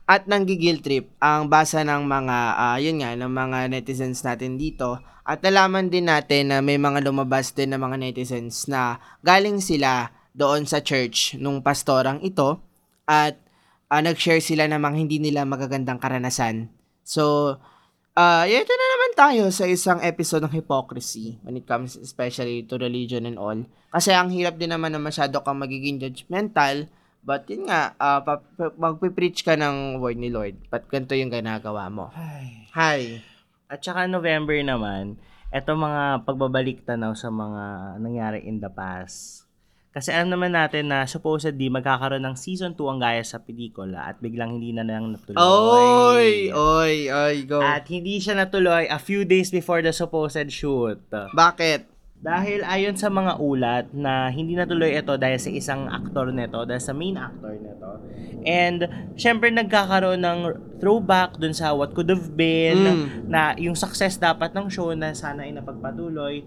[0.05, 5.01] at nanggigil trip ang basa ng mga ah, yun nga ng mga netizens natin dito
[5.25, 10.13] at nalaman din natin na may mga lumabas din na mga netizens na galing sila
[10.37, 12.61] doon sa church nung pastorang ito
[13.09, 13.33] at
[13.89, 16.69] ah, nag-share sila ng mga hindi nila magagandang karanasan.
[17.01, 17.57] So,
[18.13, 22.77] ah ito na naman tayo sa isang episode ng hypocrisy when it comes especially to
[22.77, 23.57] religion and all.
[23.89, 26.85] Kasi ang hirap din naman na masyado kang magiging judgmental
[27.25, 28.21] But yun nga, uh,
[28.77, 30.69] magpipreach ka ng word ni Lord.
[30.69, 32.13] But ganito yung ginagawa mo.
[32.13, 32.69] Ay.
[32.77, 33.01] Hi.
[33.65, 35.17] At saka November naman,
[35.49, 39.49] eto mga pagbabalik tanaw sa mga nangyari in the past.
[39.95, 44.19] Kasi alam naman natin na supposedly magkakaroon ng season 2 ang gaya sa pelikula at
[44.19, 45.39] biglang hindi na lang natuloy.
[45.39, 46.29] Oy!
[46.51, 46.95] Oy!
[47.09, 47.35] Oy!
[47.47, 47.63] Go.
[47.63, 50.99] At hindi siya natuloy a few days before the supposed shoot.
[51.09, 51.94] Bakit?
[52.25, 56.81] Dahil ayon sa mga ulat na hindi natuloy ito dahil sa isang aktor nito, dahil
[56.81, 58.01] sa main actor nito.
[58.41, 60.39] And syempre nagkakaroon ng
[60.81, 63.29] throwback dun sa what could have been Mm.
[63.29, 66.41] na yung success dapat ng show na sana ay napagpatuloy.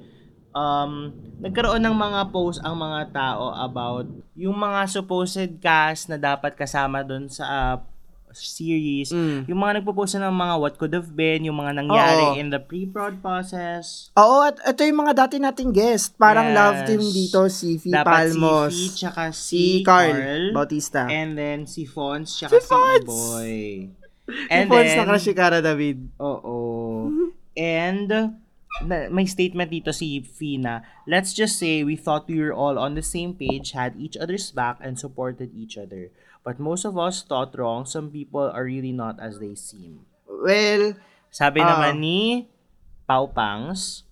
[0.50, 6.58] Um, nagkaroon ng mga post ang mga tao about yung mga supposed cast na dapat
[6.58, 7.76] kasama dun sa uh,
[8.40, 9.10] series.
[9.10, 9.44] Mm.
[9.46, 12.34] Yung mga nagpo-post na ng mga what could have been, yung mga nangyari Oo.
[12.36, 14.08] in the pre-prod process.
[14.14, 16.14] Oo, at ito yung mga dati nating guest.
[16.14, 16.56] Parang Yes.
[16.56, 18.70] love team dito, si Fee Dapat Palmos.
[18.70, 21.02] si Fee, tsaka si, si Carl, Carl, Bautista.
[21.06, 23.04] and then si Fons, tsaka si, Si Fons!
[23.04, 23.56] Boy.
[24.48, 26.12] And Pons then, na crush si Cara David.
[26.20, 27.08] oo.
[27.58, 28.06] And,
[28.86, 32.94] na, may statement dito si Fina, let's just say we thought we were all on
[32.94, 36.14] the same page, had each other's back, and supported each other.
[36.42, 37.84] But most of us thought wrong.
[37.84, 40.06] Some people are really not as they seem.
[40.24, 40.96] Well,
[41.28, 41.76] Sabi Ah.
[41.76, 42.48] naman ni
[43.04, 44.04] Pau Pangs,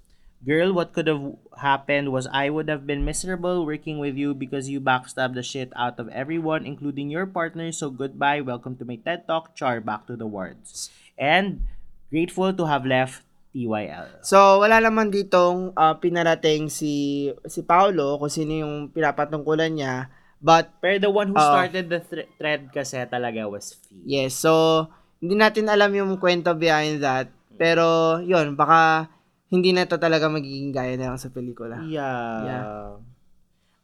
[0.47, 4.69] Girl, what could have happened was I would have been miserable working with you because
[4.71, 7.73] you backstabbed the shit out of everyone, including your partner.
[7.75, 9.57] So goodbye, welcome to my TED Talk.
[9.59, 10.93] Char, back to the words.
[11.19, 11.67] And
[12.15, 14.21] grateful to have left TYL.
[14.23, 20.13] so wala naman ditong ah, pinarating si si Paulo kung sino yung pinapatungkulan niya.
[20.37, 21.49] But Pero the one who Oo.
[21.49, 24.05] started the thre- thread kasi talaga was Fee.
[24.05, 24.85] yes, so
[25.17, 27.33] hindi natin alam yung kwento behind that.
[27.57, 29.09] Pero yun, baka
[29.49, 31.81] hindi na to talaga magiging gaya na lang sa pelikula.
[31.89, 32.45] Yeah.
[32.45, 32.87] Yeah.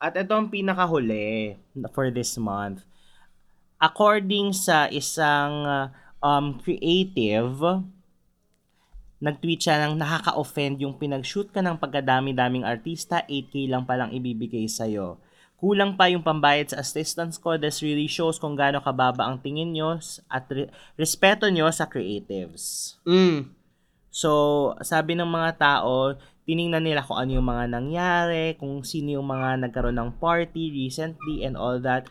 [0.02, 1.56] At ito ang pinakahuli
[1.94, 2.82] for this month.
[3.78, 5.86] According sa isang uh,
[6.18, 7.54] um, creative,
[9.22, 15.21] nag-tweet siya ng nakaka-offend yung pinag-shoot ka ng pagkadami-daming artista, 8K lang palang ibibigay sa'yo.
[15.62, 17.54] Kulang pa yung pambayad sa assistance ko.
[17.54, 19.94] This really shows kung gaano kababa ang tingin nyo
[20.26, 20.66] at re-
[20.98, 22.98] respeto nyo sa creatives.
[23.06, 23.46] Mm.
[24.10, 26.18] So, sabi ng mga tao,
[26.50, 31.46] tiningnan nila kung ano yung mga nangyari, kung sino yung mga nagkaroon ng party recently
[31.46, 32.10] and all that.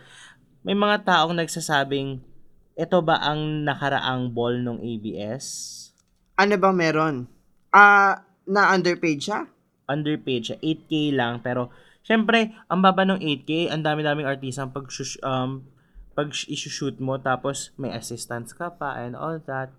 [0.64, 2.24] May mga taong nagsasabing,
[2.80, 5.46] ito ba ang nakaraang ball ng ABS?
[6.40, 7.16] Ano bang meron?
[7.76, 9.44] Ah, na underpaid siya?
[9.92, 11.68] Underpaid siya, 8K lang, pero
[12.06, 14.90] syempre, ang baba ng 8K, ang dami-daming artista ang pag,
[15.26, 15.66] um,
[16.14, 19.74] pag isushoot mo, tapos may assistance ka pa and all that.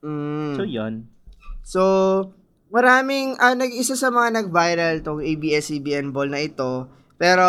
[0.00, 0.56] Mm.
[0.56, 0.94] So, yon
[1.60, 1.82] So,
[2.72, 6.88] maraming, ah, nag-isa sa mga nag-viral tong ABS-CBN ball na ito.
[7.20, 7.44] Pero,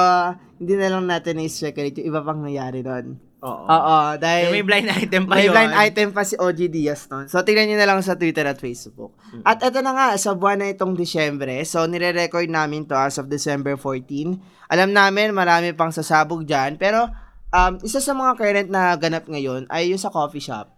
[0.60, 3.31] hindi na lang natin na-speculate yung iba pang nangyari doon.
[3.42, 3.66] Oo.
[3.66, 5.54] Oo, dahil may blind item pa may yun.
[5.58, 7.26] blind item pa si OG Diaz noon.
[7.26, 9.18] So, tingnan nyo na lang sa Twitter at Facebook.
[9.42, 13.34] At ito na nga, sa buwan na itong Disyembre, so nire-record namin to as of
[13.34, 14.38] December 14.
[14.70, 16.78] Alam namin, marami pang sasabog dyan.
[16.78, 17.10] Pero,
[17.50, 20.70] um, isa sa mga current na ganap ngayon ay yung sa coffee shop.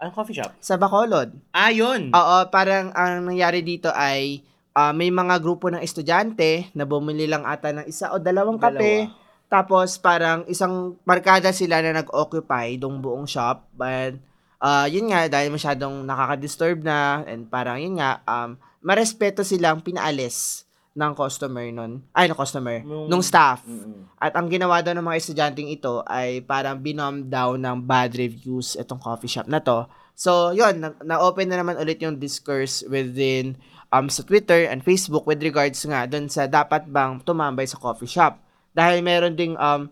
[0.00, 0.56] Ang coffee shop?
[0.56, 1.36] Sa Bacolod.
[1.52, 2.08] Ah, yun.
[2.16, 4.40] Oo, parang ang nangyari dito ay
[4.72, 9.12] ah, may mga grupo ng estudyante na bumili lang ata ng isa o dalawang kape.
[9.50, 13.66] Tapos parang isang barkada sila na nag-occupy dong buong shop.
[13.74, 14.22] But
[14.62, 20.64] ah, yun nga, dahil masyadong nakaka-disturb na and parang yun nga, um, marespeto silang pinaalis
[20.94, 22.02] ng customer nun.
[22.14, 22.82] Ay, ng customer.
[22.82, 23.62] Nung- nung staff.
[23.66, 24.06] Mm-mm.
[24.18, 28.74] At ang ginawa daw ng mga estudyanteng ito ay parang binom down ng bad reviews
[28.78, 29.86] itong coffee shop na to.
[30.18, 33.58] So, yun, na- na-open na naman ulit yung discourse within
[33.94, 38.10] um, sa Twitter and Facebook with regards nga dun sa dapat bang tumambay sa coffee
[38.10, 38.38] shop.
[38.70, 39.90] Dahil meron ding um,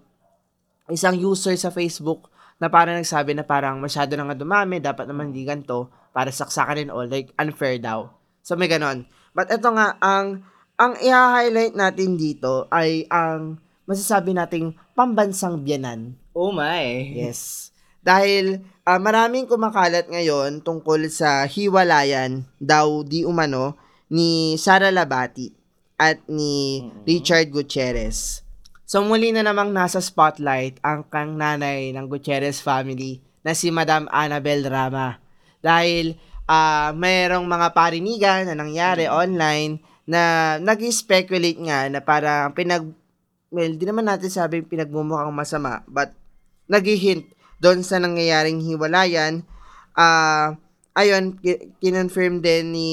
[0.88, 5.30] isang user sa Facebook na parang nagsabi na parang masyado na nga dumami, dapat naman
[5.30, 8.10] hindi ganito para saksakan din all, like unfair daw.
[8.42, 9.06] So may ganon.
[9.36, 10.42] But ito nga, ang
[10.78, 16.18] ang i-highlight natin dito ay ang masasabi nating pambansang biyanan.
[16.34, 17.14] Oh my.
[17.14, 17.70] Yes.
[18.02, 23.74] Dahil ah, maraming kumakalat ngayon tungkol sa hiwalayan daw di umano
[24.08, 25.52] ni Sara Labati
[25.98, 28.47] at ni Richard Gutierrez.
[28.88, 34.08] So muli na namang nasa spotlight ang kang nanay ng Gutierrez family na si Madam
[34.08, 35.20] Annabel Rama.
[35.60, 36.16] Dahil
[36.48, 42.88] ah mayroong mga parinigan na nangyari online na nag-speculate nga na parang pinag
[43.52, 46.16] well, di naman natin sabi pinagmumukhang masama, but
[46.64, 47.28] nag-hint
[47.60, 49.44] doon sa nangyayaring hiwalayan.
[49.92, 50.56] Ah,
[50.96, 52.90] ayun, ki- kinonfirm din ni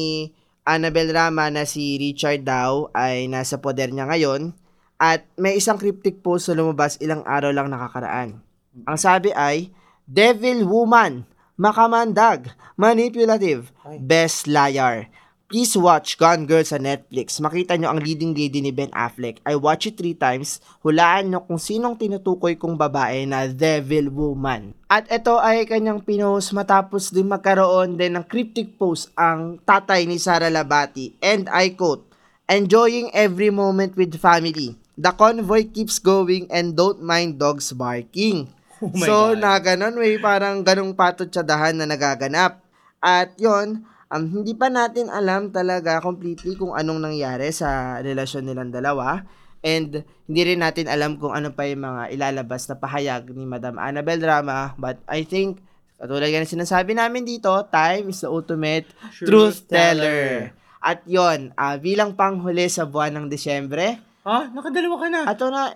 [0.68, 4.65] Annabel Rama na si Richard daw ay nasa poder niya ngayon.
[4.96, 8.40] At may isang cryptic post na lumabas ilang araw lang nakakaraan.
[8.88, 9.72] Ang sabi ay,
[10.08, 11.28] Devil Woman,
[11.60, 15.12] makamandag, manipulative, best liar.
[15.46, 17.38] Please watch Gone Girl sa Netflix.
[17.38, 19.38] Makita nyo ang leading lady ni Ben Affleck.
[19.46, 20.58] I watch it three times.
[20.82, 24.74] Hulaan nyo kung sinong tinutukoy kong babae na Devil Woman.
[24.90, 30.18] At ito ay kanyang pinost matapos din magkaroon din ng cryptic post ang tatay ni
[30.18, 31.14] Sara Labati.
[31.22, 32.10] And I quote,
[32.50, 34.78] Enjoying every moment with family.
[34.96, 38.48] The convoy keeps going and don't mind dogs barking.
[38.80, 39.40] Oh so, God.
[39.40, 42.60] na ganun, may parang ganung patutsadahan na nagaganap.
[43.00, 48.72] At yon um, hindi pa natin alam talaga completely kung anong nangyari sa relasyon nilang
[48.72, 49.24] dalawa.
[49.66, 53.82] And hindi rin natin alam kung ano pa yung mga ilalabas na pahayag ni Madam
[53.82, 54.78] Annabel Rama.
[54.78, 55.58] But I think,
[55.98, 58.86] katulad ng sinasabi namin dito, time is the ultimate
[59.18, 60.54] truth, Truth teller.
[60.86, 65.22] At yon, ah, bilang panghuli sa buwan ng Disyembre, Ah, nakadalawa ka na.
[65.24, 65.70] ato na,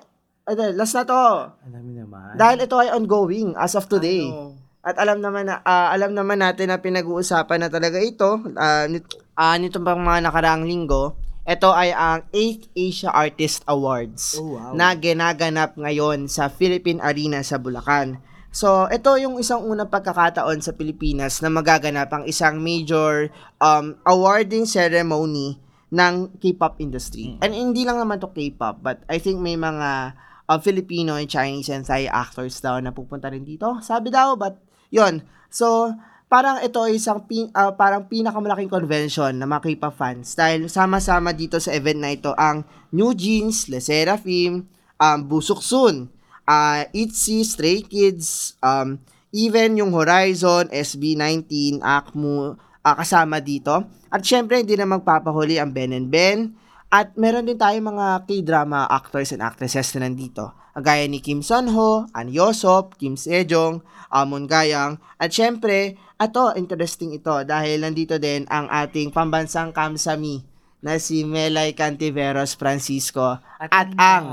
[0.43, 1.21] ano, last na to.
[1.69, 2.33] Alam mo naman.
[2.33, 4.25] Dahil ito ay ongoing as of today.
[4.25, 4.57] Ano?
[4.81, 8.25] At alam naman na ah, alam naman natin na pinag-uusapan na talaga ito
[8.57, 9.05] ah, nit,
[9.37, 11.13] ah, nitong pang mga nakaraang linggo.
[11.45, 14.73] Ito ay ang 8th Asia Artist Awards Oh, wow.
[14.73, 18.17] na ginaganap ngayon sa Philippine Arena sa Bulacan.
[18.49, 24.65] So, ito yung isang unang pagkakataon sa Pilipinas na magaganap ang isang major um, awarding
[24.65, 27.37] ceremony ng K-pop industry.
[27.41, 30.13] And hindi lang naman to K-pop, but I think may mga
[30.49, 33.77] uh, Filipino and Chinese and Thai actors daw na pupunta rin dito.
[33.81, 34.57] Sabi daw, but
[34.93, 35.93] yon So,
[36.29, 41.33] parang ito ay isang pin, ah, parang pinakamalaking convention na mga K-pop fans dahil sama-sama
[41.33, 42.61] dito sa event na ito ang
[42.93, 44.65] New Jeans, Le Sserafim,
[45.01, 46.09] um, Busok Soon,
[46.45, 49.01] uh, ITZY, Stray Kids, um,
[49.33, 53.85] even yung Horizon, SB19, AKMU, ah, kasama dito.
[54.09, 56.55] At syempre, hindi na magpapahuli ang Ben and Ben.
[56.89, 60.57] At meron din tayong mga K-drama actors and actresses na nandito.
[60.79, 64.97] Gaya ni Kim Son-ho, An Yosop, Kim Sejong, Amon Gayang.
[65.21, 70.41] At syempre, ato, interesting ito dahil nandito din ang ating pambansang kamsami
[70.79, 74.25] na si Melay Cantiveros Francisco at, ano ang?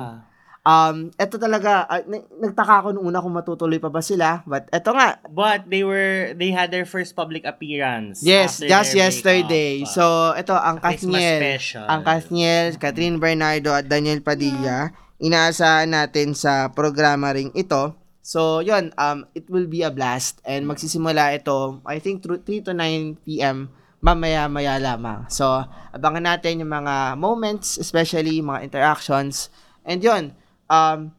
[0.66, 4.90] Um ito talaga n- nagtaka ako nung una kung matutuloy pa ba sila but eto
[4.90, 8.24] nga But they were, they had their first public appearance.
[8.24, 9.84] Yes, just yesterday.
[9.84, 9.94] breakup.
[9.94, 14.90] So, ito, ang Kathniel, ang Kathniel, Catherine Bernardo at Daniel Padilla,
[15.20, 17.92] inaasahan natin sa programa ring ito.
[18.24, 22.66] So, yun, um, it will be a blast and magsisimula ito, I think, through 3
[22.66, 23.70] to 9 p.m.
[24.00, 25.30] mamaya-maya lamang.
[25.30, 25.46] So,
[25.92, 29.52] abangan natin yung mga moments, especially mga interactions.
[29.84, 30.34] And yun,
[30.70, 31.14] um,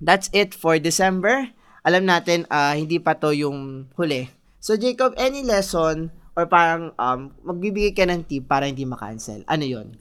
[0.00, 1.52] that's it for December.
[1.84, 4.28] Alam natin, ah, hindi pa to yung huli.
[4.60, 9.40] So, Jacob, any lesson or parang um, magbibigay ka ng tip para hindi makancel?
[9.48, 9.96] Ano yon?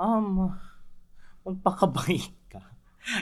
[0.00, 0.56] Um,
[1.44, 2.64] magpakabait ka.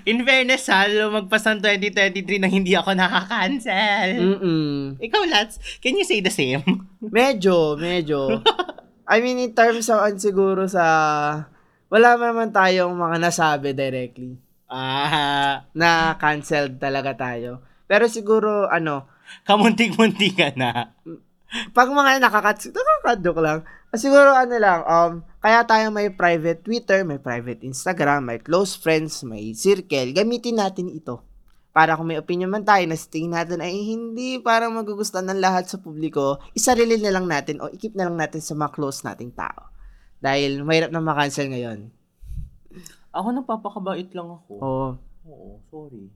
[0.06, 4.08] In fairness, ha, lumagpas ng 2023 na hindi ako nakaka-cancel.
[4.14, 5.02] Mm-mm.
[5.02, 6.62] Ikaw, Lats, can you say the same?
[7.02, 8.42] Medyo, medyo.
[9.06, 10.82] I mean, in terms of siguro sa...
[11.86, 17.62] Wala naman tayong mga nasabi directly Ah, na canceled talaga tayo.
[17.86, 19.06] Pero siguro, ano,
[19.46, 20.90] kamuntik-muntik ka na.
[21.76, 23.60] pag mga nakakats, nakakajoke lang.
[23.96, 29.22] Siguro ano lang, um, kaya tayo may private Twitter, may private Instagram, may close friends,
[29.24, 30.12] may circle.
[30.12, 31.22] Gamitin natin ito.
[31.70, 35.68] Para kung may opinion man tayo na tingin natin ay hindi parang magugustuhan ng lahat
[35.68, 39.32] sa publiko, isarili na lang natin o ikip na lang natin sa mga close nating
[39.36, 39.70] tao.
[40.18, 41.92] Dahil mahirap na makancel ngayon.
[43.16, 44.52] Ako napapakabait lang ako.
[44.60, 44.88] Oo.
[45.26, 46.12] Oo, sorry.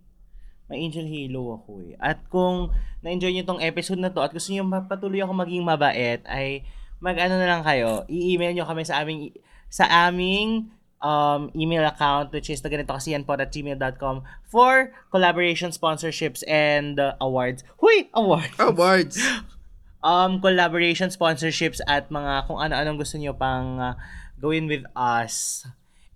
[0.71, 1.99] May Angel Halo ako eh.
[1.99, 2.71] At kung
[3.03, 6.63] na-enjoy nyo tong episode na to at gusto nyo patuloy ako maging mabait, ay
[7.03, 9.35] mag-ano na lang kayo, i-email nyo kami sa aming
[9.67, 10.71] sa aming
[11.01, 17.17] um, email account which is ganito kasi yan at gmail.com for collaboration sponsorships and uh,
[17.19, 17.65] awards.
[17.83, 18.13] Huy!
[18.15, 18.55] Awards!
[18.61, 19.17] Awards!
[20.07, 23.95] um, collaboration sponsorships at mga kung ano-anong gusto nyo pang uh,
[24.39, 25.67] gawin with us.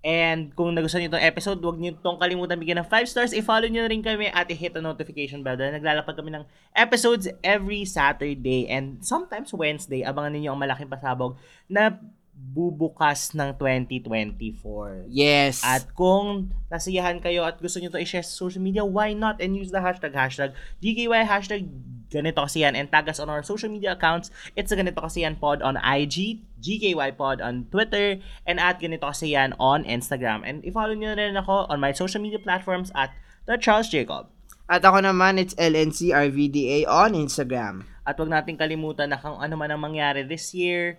[0.05, 3.33] And kung nagustuhan nyo itong episode, huwag nyo itong kalimutan bigyan ng 5 stars.
[3.33, 6.45] I-follow na rin kami at i-hit the notification bell dahil naglalapag kami ng
[6.77, 10.05] episodes every Saturday and sometimes Wednesday.
[10.05, 11.41] Abangan ninyo ang malaking pasabog
[11.73, 11.97] na
[12.53, 15.09] bubukas ng 2024.
[15.09, 15.65] Yes.
[15.65, 19.41] At kung nasiyahan kayo at gusto nyo to i-share sa social media, why not?
[19.41, 20.53] And use the hashtag, hashtag
[20.85, 21.73] GKY, hashtag
[22.13, 22.77] ganito kasi yan.
[22.77, 24.29] And tag us on our social media accounts.
[24.55, 29.09] It's a ganito kasi yan pod on IG, GKY pod on Twitter, and at ganito
[29.09, 30.45] kasi yan on Instagram.
[30.45, 33.11] And i-follow nyo rin ako on my social media platforms at
[33.49, 34.29] The Charles Jacob.
[34.65, 37.85] At ako naman, it's LNCRVDA on Instagram.
[38.09, 40.97] At wag nating kalimutan na kung ano man ang mangyari this year,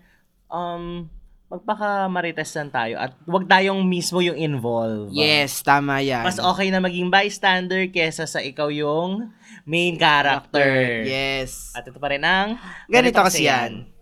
[0.54, 1.10] um,
[1.46, 5.14] magpaka-maritesan tayo at wag tayong mismo yung involved.
[5.14, 6.26] Yes, tama yan.
[6.26, 9.30] Mas okay na maging bystander kesa sa ikaw yung
[9.64, 11.06] main character.
[11.06, 11.74] Yes.
[11.78, 12.58] At ito pa rin ang...
[12.90, 13.86] Ganito, ganito kasi yan.
[13.86, 13.94] yan.